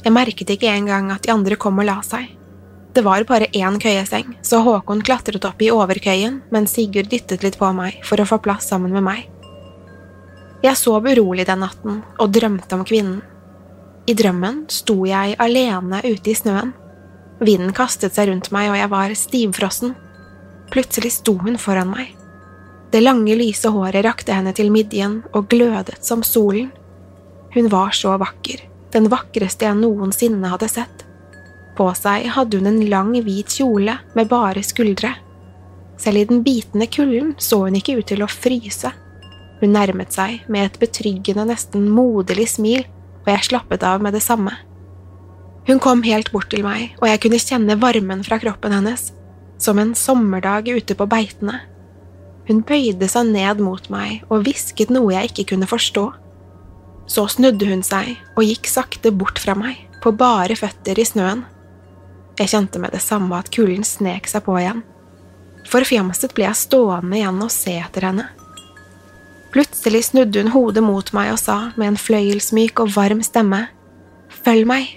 Jeg 0.05 0.15
merket 0.15 0.51
ikke 0.55 0.71
engang 0.71 1.11
at 1.13 1.25
de 1.27 1.33
andre 1.35 1.57
kom 1.61 1.81
og 1.83 1.89
la 1.89 1.99
seg. 2.07 2.31
Det 2.95 3.05
var 3.05 3.25
bare 3.29 3.51
én 3.55 3.77
køyeseng, 3.79 4.37
så 4.43 4.63
Håkon 4.65 5.03
klatret 5.07 5.45
opp 5.45 5.61
i 5.63 5.71
overkøyen 5.71 6.41
mens 6.51 6.73
Sigurd 6.75 7.11
dyttet 7.13 7.45
litt 7.45 7.59
på 7.61 7.69
meg 7.77 8.01
for 8.07 8.19
å 8.19 8.27
få 8.27 8.41
plass 8.43 8.71
sammen 8.73 8.95
med 8.95 9.05
meg. 9.07 9.27
Jeg 10.65 10.75
sov 10.75 11.07
urolig 11.07 11.47
den 11.47 11.63
natten 11.63 12.01
og 12.19 12.33
drømte 12.35 12.75
om 12.75 12.83
kvinnen. 12.89 13.21
I 14.09 14.15
drømmen 14.19 14.65
sto 14.73 15.05
jeg 15.07 15.37
alene 15.39 16.01
ute 16.03 16.33
i 16.33 16.35
snøen. 16.35 16.73
Vinden 17.39 17.75
kastet 17.77 18.17
seg 18.17 18.31
rundt 18.33 18.51
meg, 18.51 18.73
og 18.73 18.79
jeg 18.81 18.91
var 18.91 19.15
stivfrossen. 19.15 19.95
Plutselig 20.73 21.13
sto 21.21 21.37
hun 21.39 21.59
foran 21.61 21.93
meg. 21.93 22.17
Det 22.91 23.03
lange, 23.05 23.37
lyse 23.37 23.69
håret 23.71 24.03
rakte 24.07 24.35
henne 24.35 24.55
til 24.57 24.73
midjen 24.73 25.21
og 25.37 25.47
glødet 25.53 26.01
som 26.03 26.25
solen. 26.27 26.73
Hun 27.55 27.69
var 27.73 27.95
så 27.97 28.17
vakker, 28.21 28.63
den 28.93 29.09
vakreste 29.13 29.69
jeg 29.69 29.79
noensinne 29.81 30.51
hadde 30.53 30.69
sett. 30.73 31.05
På 31.79 31.91
seg 31.95 32.27
hadde 32.35 32.59
hun 32.59 32.69
en 32.69 32.81
lang, 32.91 33.13
hvit 33.23 33.59
kjole 33.61 33.99
med 34.19 34.31
bare 34.31 34.65
skuldre. 34.67 35.15
Selv 35.99 36.21
i 36.21 36.29
den 36.29 36.43
bitende 36.47 36.87
kulden 36.91 37.35
så 37.43 37.65
hun 37.65 37.79
ikke 37.79 37.99
ut 38.01 38.09
til 38.11 38.23
å 38.23 38.31
fryse. 38.31 38.91
Hun 39.59 39.75
nærmet 39.75 40.15
seg 40.15 40.45
med 40.51 40.69
et 40.69 40.81
betryggende, 40.83 41.47
nesten 41.49 41.89
moderlig 41.91 42.49
smil, 42.55 42.85
og 43.25 43.33
jeg 43.33 43.49
slappet 43.51 43.87
av 43.87 44.03
med 44.03 44.15
det 44.15 44.23
samme. 44.23 44.55
Hun 45.69 45.81
kom 45.85 46.03
helt 46.07 46.31
bort 46.33 46.49
til 46.53 46.63
meg, 46.65 46.95
og 47.03 47.11
jeg 47.11 47.21
kunne 47.25 47.43
kjenne 47.43 47.81
varmen 47.81 48.23
fra 48.25 48.39
kroppen 48.41 48.73
hennes, 48.73 49.11
som 49.61 49.79
en 49.79 49.93
sommerdag 49.99 50.71
ute 50.71 50.95
på 50.97 51.07
beitene. 51.11 51.59
Hun 52.49 52.63
bøyde 52.65 53.11
seg 53.11 53.29
ned 53.35 53.61
mot 53.61 53.91
meg 53.93 54.23
og 54.33 54.47
hvisket 54.47 54.89
noe 54.95 55.13
jeg 55.13 55.33
ikke 55.33 55.51
kunne 55.53 55.69
forstå. 55.69 56.07
Så 57.09 57.25
snudde 57.33 57.69
hun 57.71 57.85
seg 57.87 58.17
og 58.35 58.45
gikk 58.45 58.69
sakte 58.69 59.13
bort 59.15 59.41
fra 59.41 59.55
meg, 59.59 59.79
på 60.03 60.13
bare 60.13 60.57
føtter 60.59 61.01
i 61.01 61.07
snøen. 61.09 61.47
Jeg 62.39 62.53
kjente 62.53 62.79
med 62.79 62.95
det 62.95 63.03
samme 63.03 63.39
at 63.41 63.51
kulden 63.55 63.87
snek 63.87 64.29
seg 64.31 64.45
på 64.47 64.59
igjen. 64.61 64.85
Forfjamset 65.69 66.37
ble 66.37 66.47
jeg 66.47 66.61
stående 66.61 67.19
igjen 67.19 67.41
og 67.45 67.51
se 67.53 67.75
etter 67.81 68.07
henne. 68.09 68.29
Plutselig 69.53 70.11
snudde 70.11 70.45
hun 70.45 70.53
hodet 70.53 70.85
mot 70.85 71.11
meg 71.17 71.33
og 71.33 71.41
sa 71.41 71.59
med 71.81 71.95
en 71.95 72.01
fløyelsmyk 72.01 72.85
og 72.85 72.93
varm 72.95 73.25
stemme, 73.25 73.67
Følg 74.29 74.67
meg. 74.69 74.89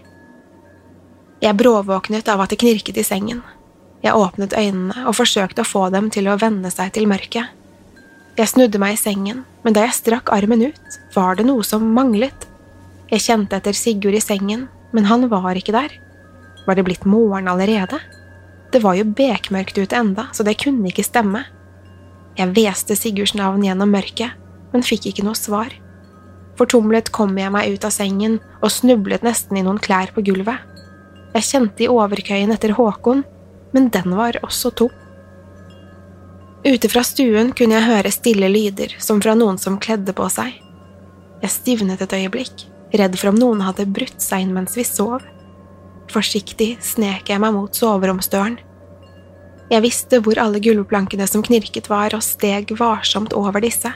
Jeg 1.41 1.57
bråvåknet 1.57 2.27
av 2.29 2.43
at 2.43 2.51
det 2.51 2.59
knirket 2.61 2.99
i 2.99 3.05
sengen. 3.07 3.41
Jeg 4.03 4.17
åpnet 4.17 4.53
øynene 4.57 5.05
og 5.07 5.15
forsøkte 5.17 5.63
å 5.63 5.67
få 5.67 5.87
dem 5.93 6.09
til 6.13 6.27
å 6.29 6.37
venne 6.41 6.69
seg 6.73 6.91
til 6.95 7.07
mørket. 7.09 7.49
Jeg 8.39 8.47
snudde 8.47 8.79
meg 8.79 8.95
i 8.95 8.99
sengen, 8.99 9.43
men 9.65 9.75
da 9.75 9.83
jeg 9.83 9.97
strakk 9.97 10.31
armen 10.31 10.63
ut, 10.69 10.97
var 11.15 11.35
det 11.35 11.43
noe 11.49 11.65
som 11.67 11.83
manglet. 11.95 12.47
Jeg 13.11 13.25
kjente 13.25 13.57
etter 13.59 13.75
Sigurd 13.75 14.15
i 14.15 14.23
sengen, 14.23 14.69
men 14.95 15.07
han 15.09 15.27
var 15.31 15.57
ikke 15.59 15.75
der. 15.75 15.91
Var 16.63 16.77
det 16.77 16.85
blitt 16.87 17.07
morgen 17.09 17.49
allerede? 17.51 17.99
Det 18.71 18.79
var 18.83 18.95
jo 18.95 19.03
bekmørkt 19.03 19.75
ute 19.75 19.97
enda, 19.99 20.29
så 20.31 20.45
det 20.47 20.61
kunne 20.63 20.87
ikke 20.87 21.03
stemme. 21.03 21.43
Jeg 22.39 22.53
hveste 22.55 22.95
Sigurds 22.95 23.35
navn 23.35 23.65
gjennom 23.67 23.91
mørket, 23.91 24.31
men 24.71 24.87
fikk 24.87 25.09
ikke 25.11 25.27
noe 25.27 25.35
svar. 25.35 25.73
Fortumlet 26.55 27.11
kom 27.11 27.35
jeg 27.35 27.51
meg 27.51 27.75
ut 27.75 27.83
av 27.87 27.91
sengen 27.91 28.39
og 28.61 28.71
snublet 28.71 29.25
nesten 29.27 29.59
i 29.59 29.65
noen 29.65 29.81
klær 29.81 30.13
på 30.15 30.23
gulvet. 30.23 30.63
Jeg 31.35 31.47
kjente 31.49 31.83
i 31.83 31.91
overkøyen 31.91 32.55
etter 32.55 32.77
Håkon, 32.79 33.25
men 33.75 33.91
den 33.91 34.15
var 34.15 34.39
også 34.45 34.71
tom. 34.71 35.00
Ute 36.65 36.89
fra 36.89 37.01
stuen 37.03 37.55
kunne 37.57 37.73
jeg 37.73 37.89
høre 37.89 38.11
stille 38.13 38.49
lyder, 38.51 38.93
som 39.01 39.21
fra 39.21 39.33
noen 39.37 39.57
som 39.57 39.79
kledde 39.81 40.13
på 40.13 40.27
seg. 40.29 40.59
Jeg 41.41 41.49
stivnet 41.49 42.03
et 42.05 42.13
øyeblikk, 42.13 42.67
redd 42.93 43.17
for 43.17 43.31
om 43.31 43.39
noen 43.39 43.63
hadde 43.65 43.87
brutt 43.89 44.21
seg 44.21 44.45
inn 44.45 44.53
mens 44.53 44.77
vi 44.77 44.85
sov. 44.85 45.23
Forsiktig 46.11 46.75
snek 46.85 47.31
jeg 47.33 47.41
meg 47.41 47.55
mot 47.55 47.73
soveromsdøren. 47.73 48.59
Jeg 49.71 49.85
visste 49.85 50.19
hvor 50.21 50.37
alle 50.37 50.61
gulvplankene 50.61 51.25
som 51.29 51.41
knirket 51.41 51.89
var, 51.89 52.13
og 52.13 52.21
steg 52.21 52.75
varsomt 52.77 53.33
over 53.33 53.63
disse. 53.63 53.89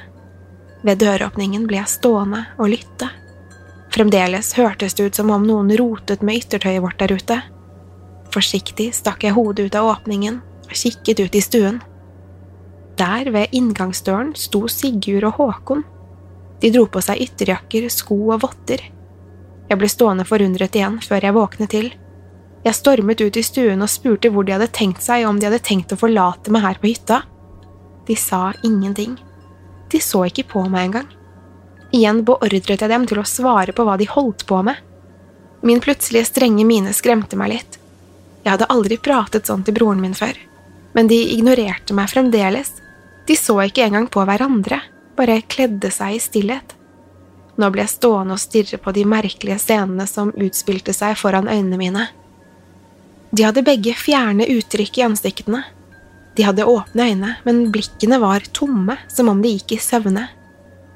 Ved 0.86 1.04
døråpningen 1.04 1.68
ble 1.70 1.84
jeg 1.84 1.92
stående 2.00 2.46
og 2.58 2.72
lytte. 2.72 3.12
Fremdeles 3.94 4.56
hørtes 4.58 4.98
det 4.98 5.12
ut 5.12 5.18
som 5.20 5.30
om 5.36 5.46
noen 5.46 5.70
rotet 5.78 6.24
med 6.26 6.42
yttertøyet 6.42 6.82
vårt 6.82 6.98
der 7.04 7.14
ute. 7.14 7.44
Forsiktig 8.34 8.90
stakk 8.96 9.24
jeg 9.24 9.36
hodet 9.36 9.68
ut 9.68 9.78
av 9.78 9.92
åpningen 9.94 10.40
og 10.66 10.74
kikket 10.74 11.22
ut 11.22 11.36
i 11.36 11.44
stuen. 11.44 11.84
Der, 13.00 13.30
ved 13.32 13.52
inngangsdøren, 13.52 14.34
sto 14.40 14.66
Sigurd 14.72 15.28
og 15.28 15.40
Håkon. 15.40 15.84
De 16.62 16.72
dro 16.72 16.86
på 16.88 17.02
seg 17.04 17.22
ytterjakker, 17.26 17.90
sko 17.92 18.18
og 18.32 18.44
votter. 18.46 18.82
Jeg 19.70 19.82
ble 19.82 19.90
stående 19.90 20.26
forundret 20.28 20.76
igjen 20.78 21.00
før 21.04 21.26
jeg 21.26 21.36
våknet 21.36 21.74
til. 21.74 21.92
Jeg 22.66 22.78
stormet 22.78 23.22
ut 23.22 23.38
i 23.38 23.44
stuen 23.46 23.84
og 23.84 23.92
spurte 23.92 24.32
hvor 24.34 24.46
de 24.46 24.56
hadde 24.56 24.72
tenkt 24.74 25.04
seg, 25.06 25.26
om 25.28 25.40
de 25.40 25.50
hadde 25.50 25.62
tenkt 25.66 25.94
å 25.94 26.00
forlate 26.00 26.54
meg 26.54 26.64
her 26.66 26.80
på 26.82 26.90
hytta. 26.90 27.22
De 28.08 28.16
sa 28.18 28.54
ingenting. 28.64 29.18
De 29.92 30.02
så 30.02 30.24
ikke 30.30 30.48
på 30.56 30.64
meg 30.70 30.90
engang. 30.90 31.10
Igjen 31.94 32.24
beordret 32.26 32.82
jeg 32.82 32.90
dem 32.90 33.06
til 33.10 33.22
å 33.22 33.28
svare 33.28 33.74
på 33.76 33.86
hva 33.86 33.98
de 34.02 34.08
holdt 34.10 34.46
på 34.50 34.62
med. 34.66 34.80
Min 35.66 35.82
plutselige 35.82 36.30
strenge 36.30 36.66
mine 36.66 36.94
skremte 36.94 37.38
meg 37.40 37.54
litt. 37.54 37.78
Jeg 38.46 38.54
hadde 38.54 38.70
aldri 38.70 38.98
pratet 39.02 39.50
sånn 39.50 39.64
til 39.66 39.74
broren 39.78 40.02
min 40.02 40.14
før, 40.18 40.38
men 40.94 41.10
de 41.10 41.18
ignorerte 41.34 41.96
meg 41.98 42.12
fremdeles. 42.12 42.76
De 43.26 43.38
så 43.38 43.58
ikke 43.66 43.86
engang 43.88 44.08
på 44.12 44.24
hverandre, 44.28 44.82
bare 45.18 45.42
kledde 45.50 45.90
seg 45.94 46.18
i 46.18 46.22
stillhet. 46.22 46.76
Nå 47.56 47.70
ble 47.72 47.86
jeg 47.86 47.96
stående 47.96 48.36
og 48.36 48.42
stirre 48.42 48.78
på 48.82 48.92
de 48.96 49.06
merkelige 49.08 49.58
scenene 49.64 50.06
som 50.10 50.34
utspilte 50.36 50.94
seg 50.94 51.16
foran 51.18 51.48
øynene 51.48 51.80
mine. 51.80 52.08
De 53.32 53.46
hadde 53.48 53.66
begge 53.66 53.96
fjerne 53.98 54.48
uttrykk 54.52 55.00
i 55.00 55.06
ansiktene. 55.08 55.64
De 56.36 56.44
hadde 56.44 56.68
åpne 56.68 57.08
øyne, 57.10 57.36
men 57.48 57.70
blikkene 57.72 58.20
var 58.20 58.44
tomme, 58.54 58.98
som 59.08 59.32
om 59.32 59.42
de 59.42 59.56
gikk 59.56 59.78
i 59.78 59.84
søvne. 59.84 60.28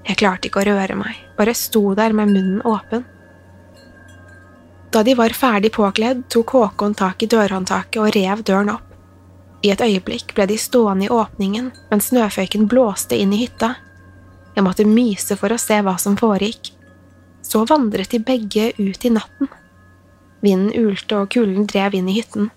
Jeg 0.07 0.19
klarte 0.19 0.49
ikke 0.49 0.61
å 0.61 0.67
røre 0.67 0.97
meg, 0.99 1.15
bare 1.37 1.55
sto 1.55 1.93
der 1.95 2.15
med 2.15 2.31
munnen 2.33 2.61
åpen. 2.67 3.05
Da 4.89 5.03
de 5.05 5.13
var 5.15 5.35
ferdig 5.37 5.71
påkledd, 5.75 6.25
tok 6.33 6.55
Håkon 6.57 6.95
tak 6.97 7.23
i 7.23 7.29
dørhåndtaket 7.29 8.01
og 8.01 8.13
rev 8.15 8.43
døren 8.43 8.73
opp. 8.73 8.88
I 9.59 9.73
et 9.73 9.81
øyeblikk 9.83 10.33
ble 10.37 10.45
de 10.47 10.57
stående 10.57 11.07
i 11.07 11.11
åpningen 11.11 11.71
mens 11.89 12.09
snøføyken 12.11 12.67
blåste 12.71 13.17
inn 13.19 13.33
i 13.35 13.41
hytta. 13.43 13.73
Jeg 14.55 14.65
måtte 14.65 14.87
myse 14.87 15.35
for 15.39 15.51
å 15.51 15.59
se 15.59 15.79
hva 15.83 15.97
som 15.99 16.15
foregikk. 16.19 16.71
Så 17.43 17.65
vandret 17.67 18.11
de 18.13 18.21
begge 18.23 18.71
ut 18.79 19.05
i 19.05 19.11
natten. 19.11 19.49
Vinden 20.43 20.71
ulte, 20.75 21.19
og 21.19 21.31
kulden 21.33 21.67
drev 21.67 21.97
inn 21.99 22.07
i 22.07 22.15
hytten. 22.19 22.49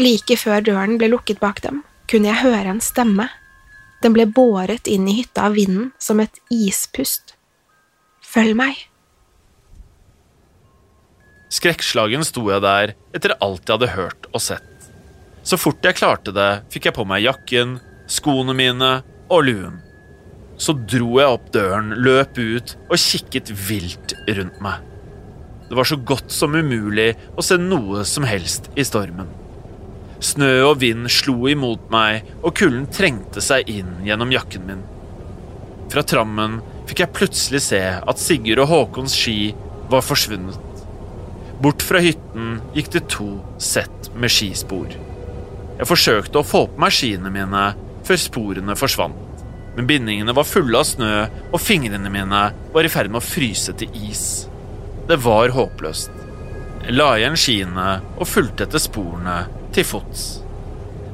Like 0.00 0.36
før 0.40 0.64
døren 0.64 0.96
ble 0.98 1.10
lukket 1.12 1.40
bak 1.42 1.60
dem, 1.62 1.82
kunne 2.10 2.30
jeg 2.32 2.42
høre 2.42 2.72
en 2.72 2.82
stemme. 2.82 3.28
Den 4.02 4.16
ble 4.16 4.26
båret 4.26 4.88
inn 4.90 5.06
i 5.08 5.18
hytta 5.20 5.46
av 5.48 5.56
vinden 5.58 5.92
som 6.02 6.20
et 6.24 6.40
ispust. 6.52 7.36
Følg 8.24 8.56
meg. 8.58 8.80
Skrekkslagen 11.54 12.24
sto 12.26 12.42
jeg 12.50 12.64
der 12.64 12.96
etter 13.14 13.36
alt 13.44 13.68
jeg 13.68 13.76
hadde 13.76 13.92
hørt 13.94 14.28
og 14.32 14.42
sett. 14.42 14.73
Så 15.44 15.58
fort 15.60 15.84
jeg 15.84 15.98
klarte 15.98 16.32
det, 16.32 16.64
fikk 16.72 16.88
jeg 16.88 16.96
på 16.96 17.04
meg 17.08 17.26
jakken, 17.26 17.76
skoene 18.08 18.54
mine 18.56 18.90
og 19.28 19.44
luen. 19.44 19.78
Så 20.56 20.72
dro 20.72 21.18
jeg 21.18 21.36
opp 21.36 21.50
døren, 21.52 21.92
løp 22.00 22.38
ut 22.38 22.74
og 22.88 23.00
kikket 23.00 23.52
vilt 23.68 24.14
rundt 24.38 24.60
meg. 24.64 24.80
Det 25.68 25.76
var 25.76 25.88
så 25.88 25.98
godt 26.00 26.32
som 26.32 26.54
umulig 26.54 27.12
å 27.36 27.44
se 27.44 27.58
noe 27.60 28.04
som 28.08 28.24
helst 28.28 28.70
i 28.78 28.84
stormen. 28.86 29.28
Snø 30.24 30.52
og 30.70 30.78
vind 30.80 31.10
slo 31.12 31.48
imot 31.50 31.90
meg, 31.92 32.24
og 32.40 32.54
kulden 32.56 32.86
trengte 32.88 33.42
seg 33.44 33.68
inn 33.68 33.98
gjennom 34.06 34.32
jakken 34.32 34.64
min. 34.68 34.84
Fra 35.92 36.04
trammen 36.06 36.60
fikk 36.88 37.04
jeg 37.04 37.16
plutselig 37.16 37.64
se 37.66 37.82
at 37.96 38.22
Sigurd 38.22 38.62
og 38.64 38.70
Håkons 38.70 39.16
ski 39.18 39.52
var 39.92 40.04
forsvunnet. 40.06 40.60
Bort 41.60 41.84
fra 41.84 42.00
hytten 42.02 42.60
gikk 42.76 42.94
det 42.96 43.04
to 43.12 43.28
sett 43.62 44.08
med 44.16 44.32
skispor. 44.32 44.88
Jeg 45.78 45.90
forsøkte 45.90 46.38
å 46.40 46.46
få 46.46 46.66
på 46.70 46.82
meg 46.84 46.94
skiene 46.94 47.32
mine 47.34 47.62
før 48.06 48.20
sporene 48.20 48.76
forsvant, 48.78 49.44
men 49.74 49.88
bindingene 49.88 50.34
var 50.36 50.46
fulle 50.46 50.78
av 50.78 50.86
snø, 50.86 51.12
og 51.50 51.62
fingrene 51.62 52.12
mine 52.12 52.42
var 52.74 52.86
i 52.86 52.92
ferd 52.92 53.10
med 53.10 53.22
å 53.22 53.26
fryse 53.26 53.74
til 53.80 53.90
is. 54.10 54.46
Det 55.08 55.18
var 55.24 55.54
håpløst. 55.56 56.12
Jeg 56.84 56.94
la 56.94 57.14
igjen 57.18 57.36
skiene 57.40 57.88
og 58.14 58.28
fulgte 58.28 58.68
etter 58.68 58.82
sporene 58.82 59.38
til 59.74 59.86
fots. 59.88 60.24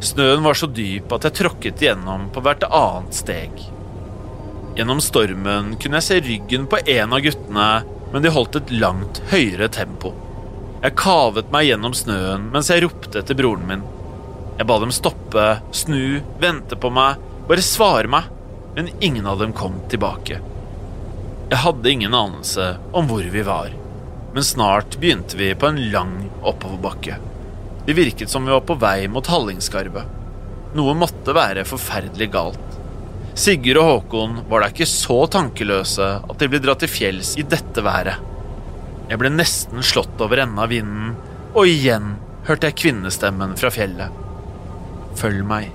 Snøen 0.04 0.44
var 0.44 0.56
så 0.56 0.68
dyp 0.68 1.12
at 1.12 1.26
jeg 1.28 1.38
tråkket 1.40 1.84
igjennom 1.84 2.28
på 2.34 2.42
hvert 2.44 2.66
annet 2.68 3.16
steg. 3.16 3.62
Gjennom 4.76 5.00
stormen 5.04 5.74
kunne 5.80 6.00
jeg 6.00 6.06
se 6.06 6.18
ryggen 6.24 6.66
på 6.70 6.80
en 6.84 7.16
av 7.16 7.24
guttene, 7.24 7.70
men 8.10 8.24
de 8.24 8.32
holdt 8.34 8.58
et 8.60 8.74
langt 8.76 9.22
høyere 9.32 9.68
tempo. 9.72 10.12
Jeg 10.80 10.96
kavet 10.96 11.50
meg 11.52 11.68
gjennom 11.68 11.96
snøen 11.96 12.48
mens 12.52 12.70
jeg 12.72 12.84
ropte 12.86 13.20
etter 13.20 13.36
broren 13.38 13.66
min. 13.68 13.82
Jeg 14.60 14.68
ba 14.68 14.76
dem 14.82 14.92
stoppe, 14.92 15.46
snu, 15.72 16.20
vente 16.42 16.76
på 16.76 16.92
meg, 16.92 17.18
bare 17.48 17.64
svare 17.64 18.10
meg, 18.12 18.28
men 18.76 18.92
ingen 19.00 19.26
av 19.26 19.40
dem 19.40 19.56
kom 19.56 19.80
tilbake. 19.88 20.42
Jeg 21.50 21.64
hadde 21.64 21.90
ingen 21.90 22.14
anelse 22.14 22.74
om 22.94 23.08
hvor 23.08 23.24
vi 23.24 23.42
var 23.42 23.72
men 24.32 24.44
snart 24.44 24.98
begynte 25.00 25.36
vi 25.36 25.54
på 25.54 25.66
en 25.66 25.90
lang 25.90 26.30
oppoverbakke. 26.42 27.16
Det 27.86 27.92
virket 27.92 28.30
som 28.30 28.46
vi 28.46 28.52
var 28.52 28.60
på 28.60 28.76
vei 28.78 29.08
mot 29.08 29.26
Hallingskarvet. 29.26 30.18
Noe 30.78 30.94
måtte 30.94 31.34
være 31.34 31.66
forferdelig 31.66 32.30
galt. 32.30 32.66
Sigurd 33.34 33.80
og 33.80 33.88
Håkon 33.88 34.40
var 34.50 34.62
da 34.62 34.70
ikke 34.70 34.86
så 34.86 35.24
tankeløse 35.30 36.08
at 36.22 36.38
de 36.38 36.50
ble 36.50 36.60
dratt 36.62 36.82
til 36.84 36.92
fjells 36.92 37.34
i 37.40 37.46
dette 37.46 37.82
været. 37.82 38.20
Jeg 39.10 39.18
ble 39.18 39.32
nesten 39.34 39.82
slått 39.82 40.22
over 40.22 40.44
ende 40.44 40.62
av 40.62 40.70
vinden, 40.70 41.16
og 41.50 41.66
igjen 41.66 42.14
hørte 42.46 42.70
jeg 42.70 42.78
kvinnestemmen 42.84 43.56
fra 43.58 43.72
fjellet. 43.74 44.29
Følg 45.18 45.42
meg. 45.46 45.70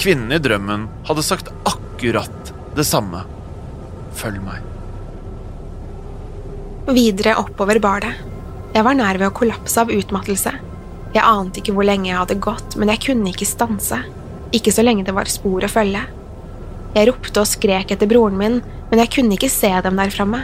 Kvinnen 0.00 0.34
i 0.34 0.40
drømmen 0.42 0.88
hadde 1.06 1.24
sagt 1.24 1.52
akkurat 1.68 2.52
det 2.74 2.86
samme. 2.88 3.22
Følg 4.18 4.42
meg. 4.44 4.62
Videre 6.94 7.36
oppover 7.40 7.78
bar 7.80 8.04
det. 8.04 8.12
Jeg 8.74 8.84
var 8.84 8.96
nær 8.98 9.18
ved 9.20 9.30
å 9.30 9.36
kollapse 9.36 9.80
av 9.80 9.92
utmattelse. 9.94 10.52
Jeg 11.14 11.22
ante 11.22 11.62
ikke 11.62 11.72
hvor 11.76 11.86
lenge 11.86 12.10
jeg 12.10 12.18
hadde 12.18 12.40
gått, 12.42 12.74
men 12.76 12.90
jeg 12.90 13.04
kunne 13.06 13.30
ikke 13.30 13.48
stanse. 13.48 14.00
Ikke 14.54 14.74
så 14.74 14.82
lenge 14.82 15.06
det 15.06 15.14
var 15.14 15.30
spor 15.30 15.64
å 15.64 15.70
følge. 15.70 16.02
Jeg 16.94 17.08
ropte 17.08 17.42
og 17.42 17.48
skrek 17.50 17.94
etter 17.94 18.10
broren 18.10 18.38
min, 18.38 18.60
men 18.90 19.02
jeg 19.02 19.12
kunne 19.14 19.38
ikke 19.38 19.50
se 19.50 19.70
dem 19.86 19.98
der 19.98 20.12
framme. 20.14 20.42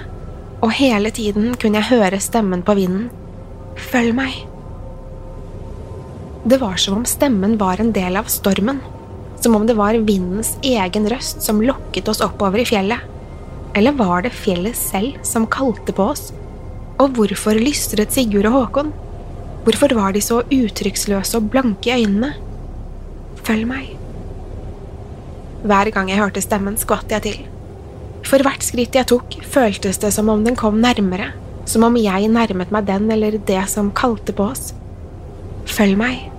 Og 0.61 0.73
hele 0.79 1.11
tiden 1.15 1.55
kunne 1.59 1.83
jeg 1.83 1.91
høre 1.91 2.23
stemmen 2.23 2.63
på 2.67 2.79
vinden. 2.79 3.11
Følg 3.91 4.15
meg. 4.17 4.50
Det 6.45 6.57
var 6.57 6.77
som 6.77 6.97
om 6.97 7.05
stemmen 7.05 7.59
var 7.61 7.81
en 7.81 7.93
del 7.93 8.17
av 8.17 8.25
stormen. 8.33 8.81
Som 9.41 9.57
om 9.57 9.67
det 9.67 9.77
var 9.77 9.99
vindens 10.09 10.55
egen 10.65 11.09
røst 11.13 11.43
som 11.45 11.61
lokket 11.61 12.09
oss 12.09 12.23
oppover 12.25 12.63
i 12.63 12.69
fjellet. 12.69 13.05
Eller 13.77 13.93
var 13.93 14.25
det 14.25 14.33
fjellet 14.33 14.77
selv 14.77 15.21
som 15.23 15.47
kalte 15.47 15.93
på 15.93 16.07
oss? 16.15 16.31
Og 17.01 17.13
hvorfor 17.17 17.61
lystret 17.61 18.13
Sigurd 18.13 18.49
og 18.49 18.57
Håkon? 18.57 18.93
Hvorfor 19.67 19.93
var 19.97 20.17
de 20.17 20.25
så 20.25 20.41
uttrykksløse 20.49 21.37
og 21.37 21.53
blanke 21.53 21.93
i 21.93 22.01
øynene? 22.01 22.33
Følg 23.45 23.69
meg. 23.69 23.93
Hver 25.61 25.93
gang 25.93 26.09
jeg 26.09 26.23
hørte 26.23 26.41
stemmen, 26.41 26.81
skvatt 26.81 27.13
jeg 27.13 27.27
til. 27.27 27.39
For 28.25 28.41
hvert 28.41 28.65
skritt 28.65 28.97
jeg 28.97 29.09
tok, 29.13 29.37
føltes 29.45 30.01
det 30.01 30.13
som 30.17 30.33
om 30.33 30.45
den 30.45 30.57
kom 30.57 30.81
nærmere, 30.81 31.35
som 31.69 31.85
om 31.85 32.01
jeg 32.01 32.33
nærmet 32.33 32.73
meg 32.73 32.89
den 32.89 33.13
eller 33.13 33.37
det 33.37 33.63
som 33.69 33.93
kalte 33.93 34.33
på 34.33 34.49
oss. 34.55 34.71
Følg 35.69 36.01
meg. 36.01 36.30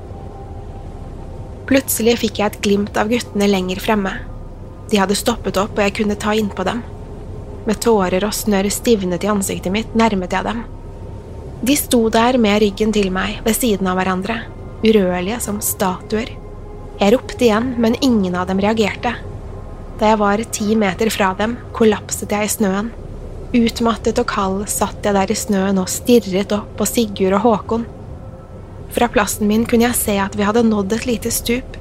Plutselig 1.71 2.17
fikk 2.19 2.41
jeg 2.41 2.51
et 2.51 2.63
glimt 2.65 2.97
av 2.99 3.07
guttene 3.07 3.47
lenger 3.47 3.79
fremme. 3.79 4.11
De 4.91 4.97
hadde 4.99 5.15
stoppet 5.15 5.55
opp, 5.55 5.77
og 5.77 5.85
jeg 5.85 5.93
kunne 6.01 6.17
ta 6.19 6.33
innpå 6.35 6.65
dem. 6.67 6.81
Med 7.63 7.79
tårer 7.79 8.25
og 8.27 8.33
snørr 8.35 8.67
stivnet 8.75 9.23
i 9.23 9.29
ansiktet 9.31 9.71
mitt 9.71 9.93
nærmet 9.95 10.35
jeg 10.35 10.43
dem. 10.49 10.65
De 11.63 11.77
sto 11.79 12.01
der 12.11 12.35
med 12.43 12.59
ryggen 12.59 12.91
til 12.91 13.07
meg, 13.15 13.37
ved 13.45 13.55
siden 13.55 13.87
av 13.87 13.95
hverandre, 14.01 14.41
urørlige 14.83 15.39
som 15.45 15.61
statuer. 15.63 16.33
Jeg 16.99 17.15
ropte 17.15 17.47
igjen, 17.47 17.71
men 17.79 17.95
ingen 18.03 18.35
av 18.35 18.51
dem 18.51 18.59
reagerte. 18.59 19.15
Da 20.01 20.11
jeg 20.11 20.19
var 20.19 20.43
ti 20.51 20.75
meter 20.75 21.13
fra 21.13 21.31
dem, 21.39 21.55
kollapset 21.77 22.35
jeg 22.35 22.49
i 22.49 22.51
snøen. 22.51 22.91
Utmattet 23.55 24.19
og 24.19 24.27
kald 24.27 24.67
satt 24.73 25.07
jeg 25.07 25.15
der 25.15 25.31
i 25.31 25.39
snøen 25.39 25.79
og 25.79 25.87
stirret 25.93 26.51
opp 26.57 26.75
på 26.75 26.91
Sigurd 26.97 27.39
og 27.39 27.45
Håkon. 27.47 27.87
Fra 28.91 29.07
plassen 29.11 29.47
min 29.47 29.63
kunne 29.65 29.87
jeg 29.87 29.99
se 29.99 30.17
at 30.19 30.35
vi 30.35 30.45
hadde 30.47 30.65
nådd 30.67 30.97
et 30.97 31.07
lite 31.07 31.31
stup. 31.31 31.77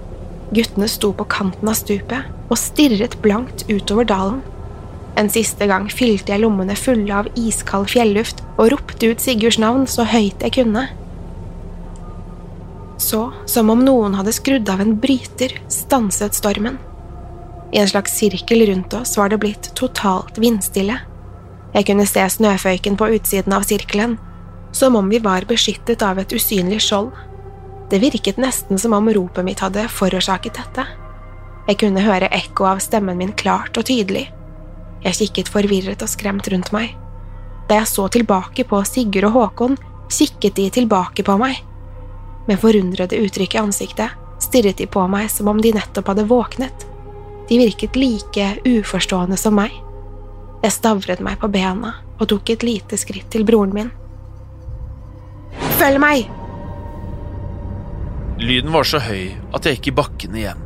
Guttene 0.54 0.88
sto 0.90 1.12
på 1.14 1.26
kanten 1.30 1.70
av 1.70 1.78
stupet 1.78 2.30
og 2.50 2.58
stirret 2.58 3.16
blankt 3.22 3.66
utover 3.70 4.06
dalen. 4.06 4.40
En 5.18 5.30
siste 5.30 5.66
gang 5.70 5.88
fylte 5.90 6.32
jeg 6.32 6.42
lommene 6.42 6.76
fulle 6.78 7.12
av 7.12 7.28
iskald 7.38 7.90
fjelluft 7.90 8.42
og 8.56 8.70
ropte 8.74 9.10
ut 9.10 9.22
Sigurds 9.22 9.58
navn 9.62 9.86
så 9.90 10.06
høyt 10.06 10.42
jeg 10.42 10.54
kunne. 10.60 10.86
Så, 13.00 13.26
som 13.48 13.70
om 13.72 13.82
noen 13.82 14.14
hadde 14.18 14.34
skrudd 14.36 14.68
av 14.70 14.82
en 14.82 14.94
bryter, 15.00 15.56
stanset 15.72 16.36
stormen. 16.36 16.78
I 17.72 17.80
en 17.80 17.88
slags 17.90 18.16
sirkel 18.18 18.66
rundt 18.68 18.94
oss 18.94 19.16
var 19.18 19.30
det 19.30 19.40
blitt 19.42 19.70
totalt 19.78 20.38
vindstille. 20.42 20.98
Jeg 21.74 21.86
kunne 21.86 22.06
se 22.08 22.24
snøføyken 22.34 22.98
på 22.98 23.08
utsiden 23.16 23.54
av 23.54 23.64
sirkelen, 23.66 24.18
som 24.72 24.96
om 24.96 25.08
vi 25.08 25.18
var 25.18 25.46
beskyttet 25.48 26.02
av 26.02 26.18
et 26.18 26.32
usynlig 26.32 26.80
skjold. 26.84 27.10
Det 27.90 27.98
virket 27.98 28.38
nesten 28.38 28.78
som 28.78 28.92
om 28.94 29.10
ropet 29.10 29.44
mitt 29.44 29.60
hadde 29.60 29.88
forårsaket 29.90 30.58
dette. 30.60 30.86
Jeg 31.68 31.78
kunne 31.82 32.04
høre 32.04 32.30
ekko 32.34 32.66
av 32.72 32.82
stemmen 32.82 33.18
min 33.18 33.32
klart 33.32 33.78
og 33.78 33.86
tydelig. 33.90 34.28
Jeg 35.04 35.16
kikket 35.16 35.50
forvirret 35.50 36.02
og 36.02 36.10
skremt 36.10 36.48
rundt 36.52 36.72
meg. 36.76 36.94
Da 37.68 37.80
jeg 37.80 37.90
så 37.90 38.06
tilbake 38.10 38.64
på 38.66 38.82
Sigurd 38.86 39.28
og 39.30 39.36
Håkon, 39.36 39.76
kikket 40.10 40.56
de 40.58 40.70
tilbake 40.74 41.24
på 41.26 41.36
meg. 41.40 41.60
Med 42.48 42.58
forundrede 42.58 43.18
uttrykk 43.20 43.54
i 43.54 43.62
ansiktet 43.62 44.16
stirret 44.40 44.80
de 44.80 44.86
på 44.90 45.04
meg 45.10 45.28
som 45.30 45.48
om 45.52 45.60
de 45.60 45.72
nettopp 45.76 46.10
hadde 46.10 46.26
våknet. 46.30 46.86
De 47.48 47.58
virket 47.58 47.96
like 47.98 48.46
uforstående 48.64 49.36
som 49.38 49.56
meg. 49.58 49.74
Jeg 50.64 50.74
stavret 50.74 51.22
meg 51.24 51.38
på 51.40 51.48
bena 51.52 51.94
og 52.18 52.28
tok 52.32 52.52
et 52.52 52.64
lite 52.66 52.98
skritt 53.00 53.30
til 53.32 53.46
broren 53.48 53.74
min. 53.74 53.90
Følg 55.80 56.00
meg! 56.02 56.30
Lyden 58.40 58.72
var 58.72 58.86
så 58.88 59.02
høy 59.04 59.34
at 59.52 59.66
jeg 59.66 59.78
gikk 59.78 59.90
i 59.90 59.96
bakken 59.98 60.36
igjen. 60.38 60.62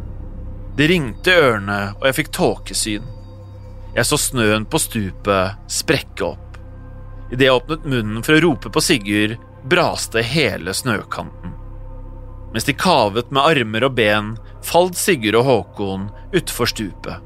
Det 0.78 0.86
ringte 0.90 1.30
i 1.30 1.42
ørene, 1.42 1.80
og 1.98 2.06
jeg 2.08 2.16
fikk 2.20 2.30
tåkesyn. 2.34 3.10
Jeg 3.94 4.06
så 4.06 4.18
snøen 4.18 4.66
på 4.66 4.78
stupet 4.82 5.70
sprekke 5.70 6.28
opp. 6.28 6.56
Idet 7.32 7.48
jeg 7.48 7.56
åpnet 7.56 7.86
munnen 7.86 8.22
for 8.26 8.36
å 8.36 8.42
rope 8.42 8.70
på 8.70 8.82
Sigurd, 8.82 9.36
braste 9.70 10.22
hele 10.22 10.74
snøkanten. 10.74 11.54
Mens 12.54 12.66
de 12.68 12.74
kavet 12.78 13.30
med 13.34 13.42
armer 13.42 13.86
og 13.88 13.94
ben, 13.98 14.34
falt 14.62 14.98
Sigurd 14.98 15.40
og 15.40 15.46
Håkon 15.48 16.08
utfor 16.34 16.70
stupet. 16.70 17.22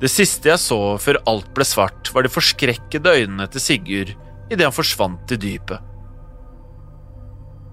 Det 0.00 0.10
siste 0.12 0.48
jeg 0.48 0.60
så 0.60 0.78
før 1.00 1.20
alt 1.28 1.50
ble 1.56 1.64
svart, 1.68 2.08
var 2.12 2.24
de 2.24 2.32
forskrekkede 2.32 3.16
øynene 3.20 3.48
til 3.52 3.64
Sigurd 3.64 4.14
idet 4.52 4.64
han 4.64 4.76
forsvant 4.76 5.32
i 5.32 5.40
dypet. 5.40 5.80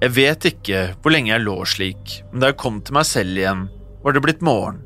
Jeg 0.02 0.16
vet 0.16 0.46
ikke 0.50 0.78
hvor 0.98 1.14
lenge 1.14 1.30
jeg 1.30 1.44
lå 1.44 1.60
slik, 1.70 2.14
men 2.32 2.42
da 2.42 2.50
jeg 2.50 2.58
kom 2.62 2.80
til 2.82 2.96
meg 2.98 3.06
selv 3.06 3.38
igjen, 3.38 3.68
var 4.02 4.16
det 4.16 4.24
blitt 4.26 4.40
morgen. 4.42 4.80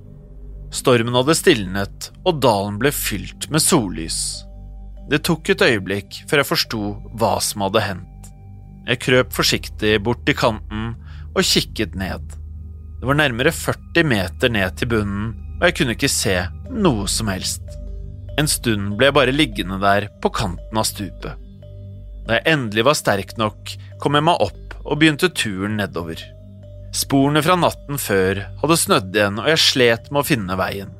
Stormen 0.76 1.16
hadde 1.16 1.38
stilnet, 1.40 2.10
og 2.28 2.42
dalen 2.44 2.76
ble 2.82 2.92
fylt 2.92 3.48
med 3.54 3.64
sollys. 3.64 4.18
Det 5.08 5.22
tok 5.24 5.54
et 5.54 5.64
øyeblikk 5.64 6.18
før 6.28 6.42
jeg 6.42 6.50
forsto 6.50 6.82
hva 7.16 7.38
som 7.44 7.64
hadde 7.64 7.84
hendt. 7.86 8.28
Jeg 8.90 9.02
krøp 9.06 9.32
forsiktig 9.34 9.94
bort 10.04 10.26
til 10.28 10.36
kanten 10.38 10.92
og 11.32 11.48
kikket 11.48 11.96
ned. 11.96 12.36
Det 13.00 13.08
var 13.08 13.20
nærmere 13.22 13.56
40 13.56 14.10
meter 14.12 14.52
ned 14.52 14.76
til 14.76 14.92
bunnen, 14.92 15.32
og 15.62 15.66
jeg 15.70 15.78
kunne 15.80 15.96
ikke 15.96 16.12
se 16.12 16.36
noe 16.76 17.08
som 17.08 17.32
helst. 17.32 17.64
En 18.36 18.52
stund 18.52 18.98
ble 19.00 19.08
jeg 19.08 19.16
bare 19.16 19.36
liggende 19.36 19.80
der 19.80 20.10
på 20.20 20.34
kanten 20.36 20.76
av 20.82 20.90
stupet. 20.92 21.40
Da 22.28 22.40
jeg 22.40 22.48
endelig 22.52 22.84
var 22.90 23.00
sterk 23.00 23.36
nok, 23.40 23.78
kom 24.04 24.20
jeg 24.20 24.28
meg 24.28 24.44
opp 24.44 24.65
og 24.86 25.00
begynte 25.02 25.32
turen 25.34 25.80
nedover. 25.80 26.22
Sporene 26.96 27.42
fra 27.44 27.58
natten 27.60 28.00
før 28.00 28.46
hadde 28.62 28.78
snødd 28.80 29.16
igjen, 29.18 29.42
og 29.42 29.50
jeg 29.52 29.64
slet 29.64 30.12
med 30.12 30.22
å 30.22 30.28
finne 30.28 30.58
veien. 30.60 30.94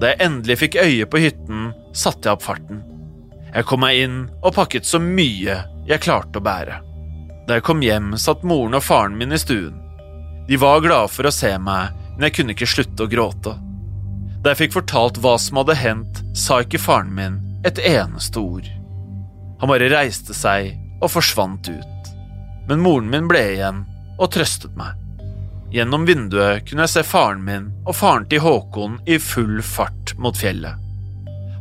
Da 0.00 0.10
jeg 0.10 0.24
endelig 0.26 0.56
fikk 0.62 0.78
øye 0.80 1.06
på 1.06 1.20
hytten, 1.22 1.70
satte 1.92 2.26
jeg 2.26 2.38
opp 2.38 2.46
farten. 2.46 2.80
Jeg 3.50 3.66
kom 3.68 3.82
meg 3.84 4.00
inn 4.00 4.18
og 4.40 4.54
pakket 4.56 4.86
så 4.86 5.00
mye 5.02 5.60
jeg 5.88 6.02
klarte 6.02 6.40
å 6.40 6.44
bære. 6.44 6.80
Da 7.46 7.58
jeg 7.58 7.66
kom 7.66 7.82
hjem, 7.84 8.14
satt 8.18 8.44
moren 8.46 8.78
og 8.78 8.84
faren 8.86 9.18
min 9.18 9.34
i 9.34 9.40
stuen. 9.40 9.76
De 10.48 10.58
var 10.58 10.82
glade 10.82 11.10
for 11.12 11.28
å 11.28 11.34
se 11.34 11.50
meg, 11.62 11.94
men 12.14 12.26
jeg 12.26 12.36
kunne 12.38 12.56
ikke 12.56 12.68
slutte 12.72 13.06
å 13.06 13.10
gråte. 13.10 13.54
Da 14.40 14.52
jeg 14.52 14.64
fikk 14.64 14.76
fortalt 14.78 15.20
hva 15.20 15.36
som 15.38 15.60
hadde 15.60 15.76
hendt, 15.78 16.22
sa 16.34 16.62
ikke 16.64 16.80
faren 16.80 17.12
min 17.14 17.38
et 17.66 17.78
eneste 17.84 18.40
ord. 18.40 18.66
Han 19.60 19.68
bare 19.68 19.90
reiste 19.92 20.34
seg 20.34 20.72
og 21.02 21.12
forsvant 21.12 21.68
ut. 21.68 21.99
Men 22.70 22.84
moren 22.84 23.10
min 23.10 23.26
ble 23.26 23.40
igjen 23.56 23.80
og 24.14 24.28
trøstet 24.30 24.76
meg. 24.78 24.94
Gjennom 25.74 26.04
vinduet 26.06 26.68
kunne 26.68 26.84
jeg 26.86 26.92
se 26.92 27.02
faren 27.06 27.42
min 27.42 27.64
og 27.82 27.96
faren 27.98 28.28
til 28.30 28.44
Håkon 28.44 29.00
i 29.10 29.16
full 29.22 29.58
fart 29.66 30.12
mot 30.22 30.38
fjellet. 30.38 30.78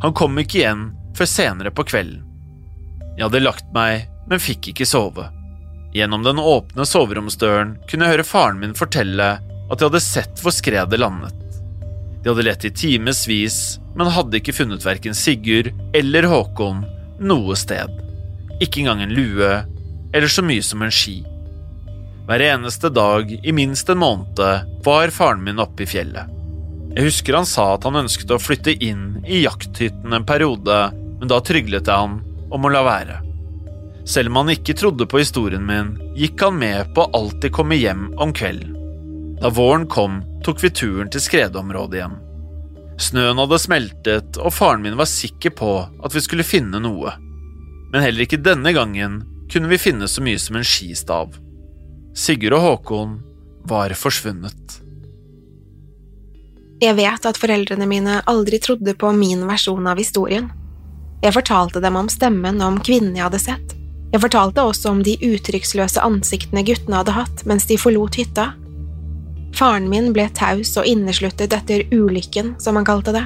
Han 0.04 0.14
kom 0.14 0.38
ikke 0.38 0.60
igjen 0.62 0.84
før 1.18 1.30
senere 1.30 1.72
på 1.74 1.88
kvelden. 1.90 2.22
Jeg 3.18 3.26
hadde 3.26 3.42
lagt 3.42 3.74
meg, 3.74 4.06
men 4.30 4.42
fikk 4.42 4.70
ikke 4.70 4.86
sove. 4.86 5.26
Gjennom 5.98 6.22
den 6.24 6.38
åpne 6.38 6.86
soveromsdøren 6.86 7.74
kunne 7.90 8.06
jeg 8.06 8.20
høre 8.20 8.28
faren 8.30 8.62
min 8.62 8.78
fortelle 8.78 9.32
at 9.42 9.82
de 9.82 9.88
hadde 9.90 10.04
sett 10.06 10.46
hvor 10.46 10.54
skredet 10.54 11.02
landet. 11.02 11.34
De 12.22 12.30
hadde 12.30 12.46
lett 12.46 12.70
i 12.70 12.74
timevis, 12.84 13.80
men 13.98 14.14
hadde 14.14 14.38
ikke 14.38 14.54
funnet 14.56 14.86
verken 14.86 15.18
Sigurd 15.18 15.74
eller 15.98 16.30
Håkon 16.30 16.86
noe 17.20 17.58
sted. 17.58 17.98
Ikke 18.62 18.84
engang 18.84 19.02
en 19.08 19.18
lue, 19.18 19.52
eller 20.14 20.28
så 20.28 20.44
mye 20.46 20.64
som 20.66 20.82
en 20.82 20.94
ski. 20.94 21.22
Hver 22.30 22.44
eneste 22.46 22.92
dag 22.94 23.32
i 23.44 23.52
minst 23.56 23.90
en 23.90 24.02
måned 24.02 24.42
var 24.86 25.14
faren 25.14 25.44
min 25.44 25.62
oppe 25.62 25.86
i 25.86 25.90
fjellet. 25.90 26.30
Jeg 26.96 27.06
husker 27.06 27.38
han 27.38 27.48
sa 27.50 27.72
at 27.76 27.86
han 27.86 27.98
ønsket 28.04 28.32
å 28.34 28.42
flytte 28.42 28.74
inn 28.86 29.20
i 29.26 29.44
jakthytten 29.44 30.14
en 30.14 30.26
periode, 30.26 30.78
men 30.94 31.30
da 31.30 31.40
tryglet 31.42 31.90
jeg 31.90 32.06
han 32.06 32.20
om 32.54 32.66
å 32.66 32.72
la 32.74 32.84
være. 32.86 33.20
Selv 34.10 34.32
om 34.32 34.40
han 34.42 34.54
ikke 34.56 34.74
trodde 34.78 35.06
på 35.10 35.22
historien 35.22 35.66
min, 35.66 35.94
gikk 36.18 36.42
han 36.42 36.58
med 36.58 36.94
på 36.96 37.06
å 37.06 37.12
alltid 37.18 37.54
komme 37.54 37.78
hjem 37.78 38.08
om 38.18 38.34
kvelden. 38.34 38.74
Da 39.40 39.52
våren 39.54 39.86
kom, 39.88 40.20
tok 40.44 40.64
vi 40.64 40.72
turen 40.74 41.12
til 41.14 41.22
skredområdet 41.24 42.00
igjen. 42.00 42.18
Snøen 43.00 43.40
hadde 43.40 43.60
smeltet, 43.62 44.40
og 44.42 44.52
faren 44.52 44.82
min 44.84 44.98
var 45.00 45.08
sikker 45.08 45.54
på 45.56 45.74
at 45.88 46.16
vi 46.16 46.24
skulle 46.26 46.48
finne 46.48 46.82
noe. 46.84 47.14
Men 47.94 48.04
heller 48.04 48.26
ikke 48.26 48.42
denne 48.44 48.74
gangen 48.76 49.22
kunne 49.52 49.68
vi 49.72 49.78
finne 49.82 50.08
så 50.08 50.22
mye 50.22 50.40
som 50.40 50.60
en 50.60 50.68
skistav. 50.68 51.34
Sigurd 52.16 52.58
og 52.58 52.66
Håkon 52.66 53.18
var 53.70 53.94
forsvunnet. 53.98 54.80
Jeg 56.80 56.96
vet 56.96 57.26
at 57.28 57.38
foreldrene 57.38 57.88
mine 57.90 58.22
aldri 58.30 58.60
trodde 58.64 58.94
på 58.96 59.12
min 59.12 59.44
versjon 59.50 59.88
av 59.90 60.00
historien. 60.00 60.48
Jeg 61.20 61.36
fortalte 61.36 61.82
dem 61.84 61.98
om 62.00 62.08
stemmen 62.12 62.62
og 62.62 62.76
om 62.76 62.80
kvinnen 62.80 63.18
jeg 63.18 63.26
hadde 63.26 63.42
sett. 63.44 63.76
Jeg 64.14 64.24
fortalte 64.24 64.64
også 64.64 64.94
om 64.94 65.02
de 65.06 65.18
uttrykksløse 65.22 66.02
ansiktene 66.02 66.64
guttene 66.66 67.02
hadde 67.02 67.18
hatt 67.18 67.44
mens 67.50 67.68
de 67.70 67.78
forlot 67.78 68.16
hytta. 68.18 68.54
Faren 69.58 69.90
min 69.92 70.14
ble 70.16 70.30
taus 70.38 70.72
og 70.80 70.88
innesluttet 70.88 71.54
etter 71.54 71.84
ulykken, 71.92 72.56
som 72.62 72.80
han 72.80 72.88
kalte 72.88 73.14
det. 73.14 73.26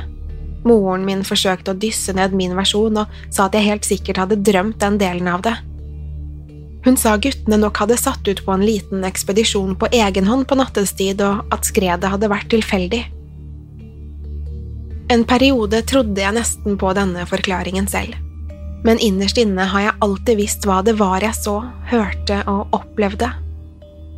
Moren 0.68 1.06
min 1.06 1.22
forsøkte 1.28 1.76
å 1.76 1.78
dysse 1.78 2.16
ned 2.16 2.34
min 2.36 2.56
versjon 2.58 3.04
og 3.04 3.16
sa 3.30 3.46
at 3.46 3.56
jeg 3.58 3.68
helt 3.68 3.88
sikkert 3.88 4.24
hadde 4.24 4.42
drømt 4.42 4.80
den 4.82 4.98
delen 5.00 5.30
av 5.30 5.44
det. 5.46 5.56
Hun 6.84 6.98
sa 7.00 7.16
guttene 7.18 7.58
nok 7.62 7.80
hadde 7.80 7.98
satt 7.98 8.28
ut 8.28 8.42
på 8.46 8.52
en 8.52 8.66
liten 8.66 9.06
ekspedisjon 9.08 9.76
på 9.80 9.88
egen 9.96 10.28
hånd 10.28 10.48
på 10.50 10.58
nattestid, 10.60 11.22
og 11.24 11.54
at 11.56 11.68
skredet 11.68 12.12
hadde 12.12 12.32
vært 12.32 12.50
tilfeldig. 12.52 13.04
En 15.14 15.24
periode 15.28 15.80
trodde 15.88 16.20
jeg 16.20 16.36
nesten 16.36 16.76
på 16.80 16.92
denne 16.98 17.24
forklaringen 17.30 17.88
selv, 17.92 18.18
men 18.84 19.00
innerst 19.00 19.40
inne 19.40 19.68
har 19.72 19.88
jeg 19.88 19.98
alltid 20.04 20.40
visst 20.40 20.68
hva 20.68 20.82
det 20.84 20.98
var 21.00 21.24
jeg 21.24 21.36
så, 21.40 21.60
hørte 21.92 22.42
og 22.52 22.76
opplevde. 22.76 23.32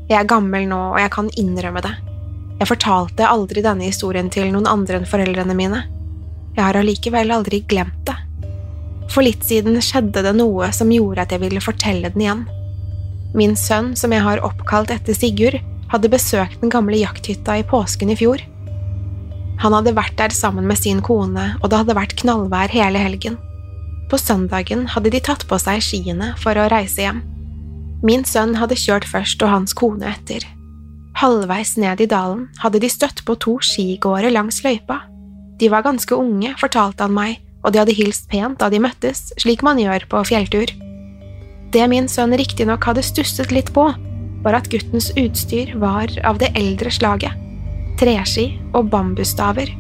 Jeg 0.10 0.20
er 0.20 0.30
gammel 0.30 0.68
nå, 0.70 0.82
og 0.94 1.00
jeg 1.02 1.14
kan 1.14 1.30
innrømme 1.38 1.82
det. 1.86 1.94
Jeg 2.60 2.70
fortalte 2.70 3.28
aldri 3.28 3.62
denne 3.66 3.90
historien 3.90 4.30
til 4.32 4.52
noen 4.54 4.70
andre 4.70 5.02
enn 5.02 5.10
foreldrene 5.10 5.58
mine. 5.58 5.82
Jeg 6.56 6.64
har 6.64 6.78
allikevel 6.80 7.34
aldri 7.36 7.62
glemt 7.68 8.06
det. 8.08 8.16
For 9.12 9.26
litt 9.26 9.46
siden 9.46 9.78
skjedde 9.84 10.24
det 10.26 10.34
noe 10.38 10.72
som 10.76 10.92
gjorde 10.92 11.26
at 11.26 11.34
jeg 11.36 11.44
ville 11.44 11.64
fortelle 11.64 12.12
den 12.14 12.26
igjen. 12.26 12.44
Min 13.36 13.56
sønn, 13.60 13.94
som 14.00 14.14
jeg 14.16 14.24
har 14.24 14.44
oppkalt 14.48 14.94
etter 14.94 15.16
Sigurd, 15.18 15.60
hadde 15.92 16.12
besøkt 16.12 16.62
den 16.62 16.72
gamle 16.74 16.98
jakthytta 16.98 17.60
i 17.60 17.66
påsken 17.68 18.12
i 18.14 18.18
fjor. 18.20 18.42
Han 19.62 19.76
hadde 19.76 19.96
vært 19.96 20.18
der 20.20 20.34
sammen 20.36 20.68
med 20.68 20.80
sin 20.80 21.02
kone, 21.04 21.54
og 21.62 21.70
det 21.72 21.82
hadde 21.84 21.98
vært 21.98 22.18
knallvær 22.20 22.74
hele 22.74 23.00
helgen. 23.00 23.38
På 24.12 24.20
søndagen 24.22 24.86
hadde 24.94 25.12
de 25.14 25.22
tatt 25.24 25.46
på 25.50 25.58
seg 25.62 25.84
skiene 25.84 26.34
for 26.42 26.58
å 26.58 26.68
reise 26.72 27.06
hjem. 27.06 27.22
Min 28.06 28.26
sønn 28.28 28.54
hadde 28.60 28.78
kjørt 28.78 29.08
først 29.10 29.42
og 29.46 29.52
hans 29.54 29.74
kone 29.78 30.12
etter. 30.12 30.44
Halvveis 31.16 31.78
ned 31.80 32.04
i 32.04 32.10
dalen 32.12 32.50
hadde 32.60 32.82
de 32.84 32.92
støtt 32.92 33.24
på 33.26 33.38
to 33.42 33.56
skigåere 33.64 34.34
langs 34.34 34.60
løypa. 34.66 35.00
De 35.60 35.70
var 35.72 35.86
ganske 35.86 36.12
unge, 36.12 36.52
fortalte 36.60 37.08
han 37.08 37.16
meg, 37.16 37.40
og 37.66 37.74
de 37.74 37.82
hadde 37.82 37.96
hilst 37.98 38.30
pent 38.30 38.60
da 38.62 38.70
de 38.70 38.80
møttes, 38.82 39.32
slik 39.42 39.66
man 39.66 39.82
gjør 39.82 40.06
på 40.12 40.22
fjelltur. 40.30 40.70
Det 41.74 41.86
min 41.92 42.08
sønn 42.08 42.36
riktignok 42.38 42.86
hadde 42.88 43.04
stusset 43.04 43.52
litt 43.52 43.72
på, 43.76 43.90
var 44.46 44.60
at 44.60 44.70
guttens 44.70 45.10
utstyr 45.18 45.74
var 45.82 46.12
av 46.24 46.38
det 46.40 46.52
eldre 46.56 46.92
slaget. 46.94 47.34
Treski 48.00 48.52
og 48.76 48.92
bambusstaver. 48.94 49.72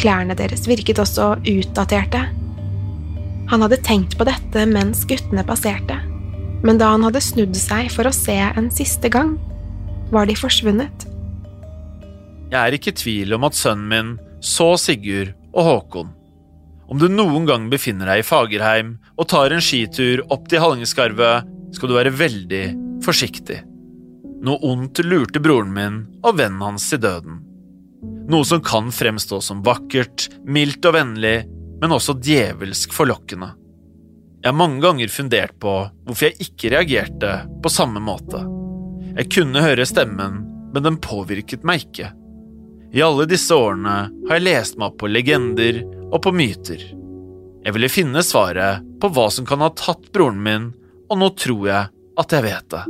Klærne 0.00 0.36
deres 0.38 0.64
virket 0.70 1.02
også 1.02 1.34
utdaterte. 1.44 2.22
Han 3.50 3.66
hadde 3.66 3.80
tenkt 3.84 4.16
på 4.16 4.24
dette 4.24 4.64
mens 4.70 5.02
guttene 5.10 5.44
passerte, 5.44 5.98
men 6.64 6.80
da 6.80 6.92
han 6.94 7.04
hadde 7.04 7.22
snudd 7.24 7.56
seg 7.58 7.90
for 7.92 8.08
å 8.08 8.14
se 8.14 8.38
en 8.48 8.70
siste 8.72 9.10
gang, 9.12 9.34
var 10.14 10.30
de 10.30 10.38
forsvunnet. 10.38 11.06
Jeg 12.50 12.58
er 12.58 12.74
ikke 12.74 12.94
i 12.94 12.98
tvil 13.02 13.36
om 13.36 13.44
at 13.46 13.58
sønnen 13.58 13.90
min 13.90 14.14
så 14.42 14.72
Sigurd 14.80 15.34
og 15.52 15.66
Håkon. 15.66 16.14
Om 16.90 16.98
du 16.98 17.06
noen 17.08 17.46
gang 17.46 17.68
befinner 17.70 18.08
deg 18.10 18.24
i 18.24 18.26
Fagerheim 18.26 18.96
og 19.14 19.28
tar 19.30 19.52
en 19.54 19.62
skitur 19.62 20.24
opp 20.34 20.48
til 20.50 20.58
Hallingskarvet, 20.58 21.46
skal 21.76 21.90
du 21.90 21.94
være 21.94 22.10
veldig 22.18 22.64
forsiktig. 23.04 23.60
Noe 24.42 24.58
ondt 24.66 24.98
lurte 25.04 25.38
broren 25.42 25.70
min 25.76 26.00
og 26.24 26.40
vennen 26.40 26.64
hans 26.64 26.88
til 26.90 27.02
døden. 27.04 27.38
Noe 28.30 28.46
som 28.48 28.62
kan 28.64 28.90
fremstå 28.94 29.38
som 29.44 29.62
vakkert, 29.62 30.26
mildt 30.42 30.86
og 30.88 30.96
vennlig, 30.96 31.44
men 31.80 31.94
også 31.94 32.16
djevelsk 32.18 32.94
forlokkende. 32.96 33.52
Jeg 34.40 34.50
har 34.50 34.56
mange 34.56 34.82
ganger 34.82 35.12
fundert 35.12 35.54
på 35.62 35.76
hvorfor 36.08 36.26
jeg 36.26 36.48
ikke 36.48 36.72
reagerte 36.74 37.32
på 37.62 37.70
samme 37.70 38.02
måte. 38.02 38.40
Jeg 39.12 39.30
kunne 39.30 39.62
høre 39.62 39.86
stemmen, 39.86 40.42
men 40.74 40.86
den 40.86 40.98
påvirket 41.02 41.62
meg 41.66 41.86
ikke. 41.86 42.10
I 42.90 43.04
alle 43.06 43.28
disse 43.30 43.54
årene 43.54 43.96
har 44.26 44.38
jeg 44.38 44.48
lest 44.48 44.78
meg 44.80 44.90
opp 44.90 44.98
på 45.02 45.10
legender 45.10 45.84
og 46.10 46.22
på 46.24 46.32
myter. 46.34 46.82
Jeg 47.64 47.76
ville 47.76 47.92
finne 47.92 48.22
svaret 48.24 48.84
på 49.00 49.10
hva 49.14 49.28
som 49.32 49.46
kan 49.48 49.62
ha 49.64 49.70
tatt 49.76 50.10
broren 50.14 50.40
min, 50.44 50.70
og 51.10 51.20
nå 51.20 51.30
tror 51.38 51.66
jeg 51.68 51.90
at 52.20 52.34
jeg 52.34 52.46
vet 52.46 52.68
det. 52.74 52.84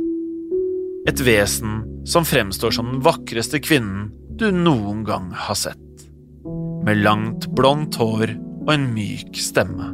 Et 1.11 1.23
vesen 1.25 1.81
som 2.07 2.27
fremstår 2.27 2.73
som 2.75 2.91
den 2.91 3.01
vakreste 3.05 3.61
kvinnen 3.63 4.11
du 4.37 4.49
noen 4.53 5.03
gang 5.05 5.31
har 5.35 5.57
sett. 5.57 6.05
Med 6.85 7.01
langt, 7.03 7.47
blondt 7.53 7.97
hår 8.01 8.33
og 8.65 8.71
en 8.73 8.87
myk 8.93 9.37
stemme. 9.37 9.91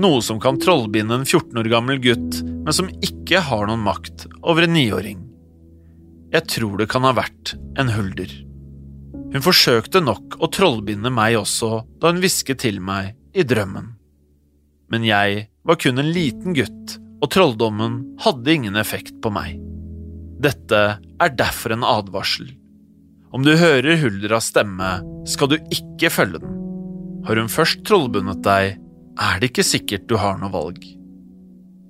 Noe 0.00 0.20
som 0.22 0.38
kan 0.40 0.60
trollbinde 0.60 1.18
en 1.18 1.26
14 1.26 1.58
år 1.60 1.68
gammel 1.72 1.98
gutt, 2.00 2.40
men 2.44 2.72
som 2.72 2.88
ikke 3.02 3.42
har 3.48 3.66
noen 3.68 3.82
makt 3.84 4.28
over 4.40 4.64
en 4.64 4.76
niåring. 4.76 5.18
Jeg 6.30 6.46
tror 6.52 6.78
det 6.78 6.88
kan 6.92 7.04
ha 7.04 7.12
vært 7.16 7.56
en 7.80 7.90
hulder. 7.90 8.30
Hun 9.30 9.44
forsøkte 9.44 10.02
nok 10.02 10.40
å 10.42 10.48
trollbinde 10.50 11.10
meg 11.14 11.36
også 11.38 11.84
da 12.02 12.10
hun 12.10 12.18
hvisket 12.22 12.64
til 12.64 12.80
meg 12.82 13.14
i 13.30 13.44
drømmen. 13.46 13.92
Men 14.90 15.06
jeg 15.06 15.44
var 15.62 15.78
kun 15.78 16.02
en 16.02 16.10
liten 16.10 16.56
gutt, 16.56 16.96
og 17.20 17.30
trolldommen 17.30 18.00
hadde 18.24 18.54
ingen 18.56 18.78
effekt 18.80 19.20
på 19.22 19.30
meg. 19.30 19.60
Dette 20.42 20.80
er 20.98 21.36
derfor 21.36 21.76
en 21.76 21.86
advarsel. 21.86 22.48
Om 23.30 23.44
du 23.46 23.52
hører 23.60 24.00
Huldras 24.00 24.48
stemme, 24.50 24.96
skal 25.30 25.52
du 25.52 25.58
ikke 25.70 26.10
følge 26.10 26.40
den. 26.42 26.56
Har 27.28 27.38
hun 27.38 27.52
først 27.52 27.84
trollbundet 27.86 28.42
deg, 28.42 28.80
er 29.20 29.38
det 29.38 29.52
ikke 29.52 29.66
sikkert 29.68 30.08
du 30.10 30.16
har 30.18 30.40
noe 30.40 30.50
valg. 30.50 30.82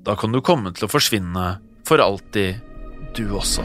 Da 0.05 0.19
kan 0.19 0.35
du 0.35 0.43
komme 0.45 0.75
til 0.77 0.89
å 0.89 0.93
forsvinne 0.93 1.47
for 1.89 2.03
alltid, 2.05 2.61
du 3.17 3.25
også. 3.33 3.65